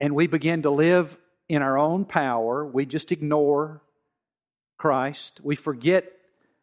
And 0.00 0.14
we 0.14 0.26
begin 0.26 0.62
to 0.62 0.70
live 0.70 1.16
in 1.48 1.62
our 1.62 1.78
own 1.78 2.04
power. 2.04 2.64
We 2.66 2.86
just 2.86 3.12
ignore 3.12 3.82
Christ. 4.76 5.40
We 5.42 5.56
forget, 5.56 6.10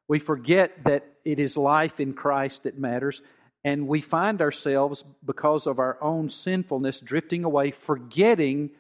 we 0.08 0.20
forget 0.20 0.84
that 0.84 1.06
it 1.24 1.40
is 1.40 1.56
life 1.56 2.00
in 2.00 2.14
Christ 2.14 2.64
that 2.64 2.78
matters. 2.78 3.22
And 3.64 3.88
we 3.88 4.02
find 4.02 4.42
ourselves, 4.42 5.06
because 5.24 5.68
of 5.68 5.80
our 5.80 5.98
own 6.02 6.30
sinfulness, 6.30 7.00
drifting 7.00 7.44
away, 7.44 7.72
forgetting 7.72 8.72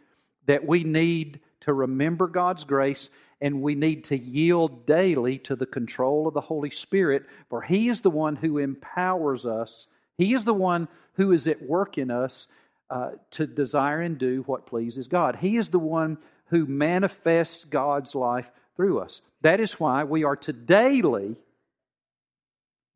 that 0.47 0.65
we 0.65 0.83
need 0.83 1.39
to 1.61 1.73
remember 1.73 2.27
God's 2.27 2.63
grace 2.63 3.09
and 3.39 3.61
we 3.61 3.75
need 3.75 4.05
to 4.05 4.17
yield 4.17 4.85
daily 4.85 5.37
to 5.39 5.55
the 5.55 5.65
control 5.65 6.27
of 6.27 6.33
the 6.33 6.41
Holy 6.41 6.69
Spirit, 6.71 7.25
for 7.49 7.61
He 7.61 7.87
is 7.87 8.01
the 8.01 8.09
one 8.09 8.35
who 8.35 8.57
empowers 8.57 9.45
us. 9.45 9.87
He 10.17 10.33
is 10.33 10.45
the 10.45 10.53
one 10.53 10.87
who 11.13 11.31
is 11.31 11.47
at 11.47 11.61
work 11.61 11.97
in 11.97 12.11
us 12.11 12.47
uh, 12.91 13.11
to 13.31 13.47
desire 13.47 14.01
and 14.01 14.17
do 14.17 14.43
what 14.45 14.65
pleases 14.65 15.07
God. 15.07 15.37
He 15.37 15.55
is 15.55 15.69
the 15.69 15.79
one 15.79 16.17
who 16.47 16.65
manifests 16.65 17.63
God's 17.63 18.13
life 18.13 18.51
through 18.75 18.99
us. 18.99 19.21
That 19.41 19.61
is 19.61 19.79
why 19.79 20.03
we 20.03 20.25
are 20.25 20.35
to 20.35 20.53
daily 20.53 21.37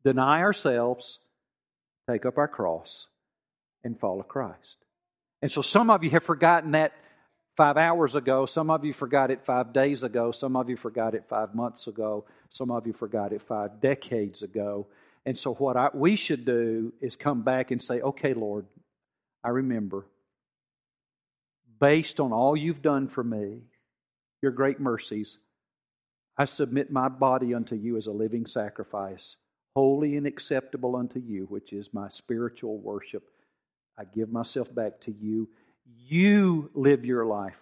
deny 0.04 0.42
ourselves, 0.42 1.18
take 2.08 2.26
up 2.26 2.36
our 2.36 2.46
cross, 2.46 3.06
and 3.82 3.98
follow 3.98 4.22
Christ. 4.22 4.76
And 5.40 5.50
so 5.50 5.62
some 5.62 5.90
of 5.90 6.04
you 6.04 6.10
have 6.10 6.24
forgotten 6.24 6.72
that 6.72 6.92
five 7.56 7.78
hours 7.78 8.16
ago. 8.16 8.44
Some 8.44 8.70
of 8.70 8.84
you 8.84 8.92
forgot 8.92 9.30
it 9.30 9.46
five 9.46 9.72
days 9.72 10.02
ago. 10.02 10.30
Some 10.30 10.56
of 10.56 10.68
you 10.68 10.76
forgot 10.76 11.14
it 11.14 11.24
five 11.28 11.54
months 11.54 11.86
ago. 11.86 12.26
Some 12.50 12.70
of 12.70 12.86
you 12.86 12.92
forgot 12.92 13.32
it 13.32 13.40
five 13.40 13.80
decades 13.80 14.42
ago. 14.42 14.88
And 15.24 15.38
so, 15.38 15.54
what 15.54 15.76
I, 15.76 15.88
we 15.92 16.16
should 16.16 16.44
do 16.44 16.92
is 17.00 17.16
come 17.16 17.42
back 17.42 17.70
and 17.70 17.82
say, 17.82 18.00
okay, 18.00 18.34
Lord, 18.34 18.66
I 19.46 19.50
remember. 19.50 20.08
Based 21.78 22.18
on 22.18 22.32
all 22.32 22.56
you've 22.56 22.82
done 22.82 23.06
for 23.06 23.22
me, 23.22 23.60
your 24.42 24.50
great 24.50 24.80
mercies, 24.80 25.38
I 26.36 26.46
submit 26.46 26.90
my 26.90 27.08
body 27.08 27.54
unto 27.54 27.76
you 27.76 27.96
as 27.96 28.08
a 28.08 28.12
living 28.12 28.46
sacrifice, 28.46 29.36
holy 29.76 30.16
and 30.16 30.26
acceptable 30.26 30.96
unto 30.96 31.20
you, 31.20 31.44
which 31.44 31.72
is 31.72 31.94
my 31.94 32.08
spiritual 32.08 32.78
worship. 32.78 33.30
I 33.96 34.04
give 34.04 34.32
myself 34.32 34.74
back 34.74 35.00
to 35.02 35.12
you 35.12 35.48
you 36.08 36.68
live 36.74 37.04
your 37.04 37.24
life 37.24 37.58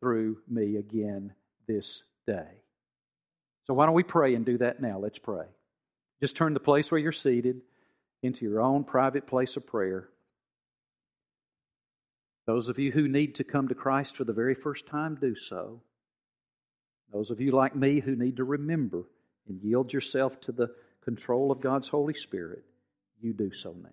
through 0.00 0.38
me 0.48 0.76
again 0.76 1.34
this 1.66 2.04
day. 2.26 2.62
So, 3.66 3.74
why 3.74 3.84
don't 3.84 3.94
we 3.94 4.02
pray 4.02 4.34
and 4.34 4.46
do 4.46 4.56
that 4.58 4.80
now? 4.80 4.98
Let's 4.98 5.18
pray. 5.18 5.44
Just 6.20 6.36
turn 6.36 6.54
the 6.54 6.60
place 6.60 6.90
where 6.90 6.98
you're 6.98 7.12
seated 7.12 7.60
into 8.22 8.46
your 8.46 8.62
own 8.62 8.84
private 8.84 9.26
place 9.26 9.58
of 9.58 9.66
prayer. 9.66 10.08
Those 12.48 12.70
of 12.70 12.78
you 12.78 12.90
who 12.90 13.08
need 13.08 13.34
to 13.34 13.44
come 13.44 13.68
to 13.68 13.74
Christ 13.74 14.16
for 14.16 14.24
the 14.24 14.32
very 14.32 14.54
first 14.54 14.86
time, 14.86 15.18
do 15.20 15.36
so. 15.36 15.82
Those 17.12 17.30
of 17.30 17.42
you 17.42 17.50
like 17.50 17.76
me 17.76 18.00
who 18.00 18.16
need 18.16 18.38
to 18.38 18.44
remember 18.44 19.04
and 19.46 19.60
yield 19.60 19.92
yourself 19.92 20.40
to 20.40 20.52
the 20.52 20.70
control 21.04 21.52
of 21.52 21.60
God's 21.60 21.88
Holy 21.88 22.14
Spirit, 22.14 22.64
you 23.20 23.34
do 23.34 23.52
so 23.52 23.76
now. 23.82 23.90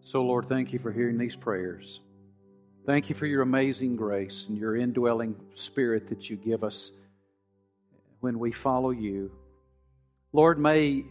So, 0.00 0.24
Lord, 0.24 0.48
thank 0.48 0.72
you 0.72 0.80
for 0.80 0.90
hearing 0.90 1.16
these 1.16 1.36
prayers. 1.36 2.00
Thank 2.84 3.08
you 3.08 3.14
for 3.14 3.26
your 3.26 3.42
amazing 3.42 3.94
grace 3.94 4.48
and 4.48 4.58
your 4.58 4.76
indwelling 4.76 5.36
spirit 5.54 6.08
that 6.08 6.28
you 6.28 6.34
give 6.34 6.64
us 6.64 6.90
when 8.18 8.40
we 8.40 8.50
follow 8.50 8.90
you. 8.90 9.30
Lord, 10.32 10.58
may 10.58 11.04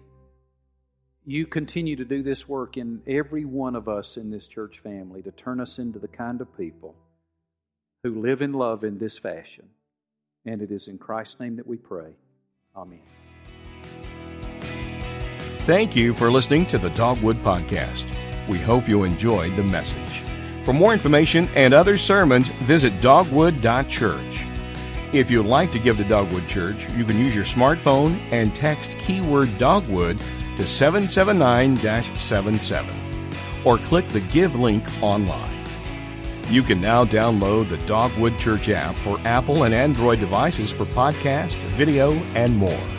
you 1.28 1.46
continue 1.46 1.98
to 1.98 2.06
do 2.06 2.24
this 2.24 2.48
work 2.48 2.78
in 2.78 3.02
every 3.06 3.44
one 3.44 3.76
of 3.76 3.90
us 3.90 4.16
in 4.16 4.32
this 4.32 4.48
church 4.48 4.80
family 4.80 5.22
to 5.22 5.32
turn 5.32 5.60
us 5.60 5.78
into 5.78 6.00
the 6.00 6.08
kind 6.08 6.40
of 6.40 6.58
people 6.58 6.96
who 8.02 8.22
live 8.22 8.42
in 8.42 8.54
love 8.54 8.86
in 8.86 8.98
this 8.98 9.20
fashion. 9.20 9.68
And 10.46 10.62
it 10.62 10.72
is 10.72 10.88
in 10.88 10.98
Christ's 10.98 11.42
name 11.42 11.58
that 11.58 11.68
we 11.68 11.76
pray. 11.76 12.12
Amen. 12.78 13.02
Thank 15.66 15.98
you 15.98 16.13
for 16.13 16.32
listening 16.32 16.66
to 16.68 16.78
the 16.78 16.92
Dogwood 16.92 17.36
Podcast. 17.38 18.08
We 18.48 18.58
hope 18.58 18.88
you 18.88 19.04
enjoyed 19.04 19.58
the 19.58 19.63
message. 19.63 20.22
For 20.63 20.72
more 20.72 20.94
information 20.94 21.50
and 21.56 21.74
other 21.74 21.98
sermons, 21.98 22.48
visit 22.48 23.02
dogwood.church. 23.02 24.46
If 25.12 25.30
you'd 25.30 25.46
like 25.46 25.74
to 25.74 25.80
give 25.80 25.98
to 25.98 26.06
Dogwood 26.06 26.48
Church, 26.48 26.90
you 26.92 27.04
can 27.04 27.18
use 27.18 27.36
your 27.36 27.44
smartphone 27.44 28.18
and 28.32 28.56
text 28.56 28.98
keyword 28.98 29.58
dogwood 29.58 30.22
to 30.58 30.67
779 30.67 31.78
77 32.17 32.96
or 33.63 33.78
click 33.78 34.08
the 34.10 34.22
Give 34.22 34.56
link 34.56 34.84
online. 35.02 35.54
You 36.50 36.63
can 36.63 36.80
now 36.80 37.04
download 37.04 37.70
the 37.70 37.78
Dogwood 37.80 38.38
Church 38.39 38.70
app 38.70 38.96
for 38.96 39.20
Apple 39.26 39.63
and 39.63 39.74
Android 39.74 40.20
devices 40.20 40.72
for 40.72 40.86
podcast, 40.86 41.54
video, 41.72 42.13
and 42.36 42.56
more. 42.56 42.97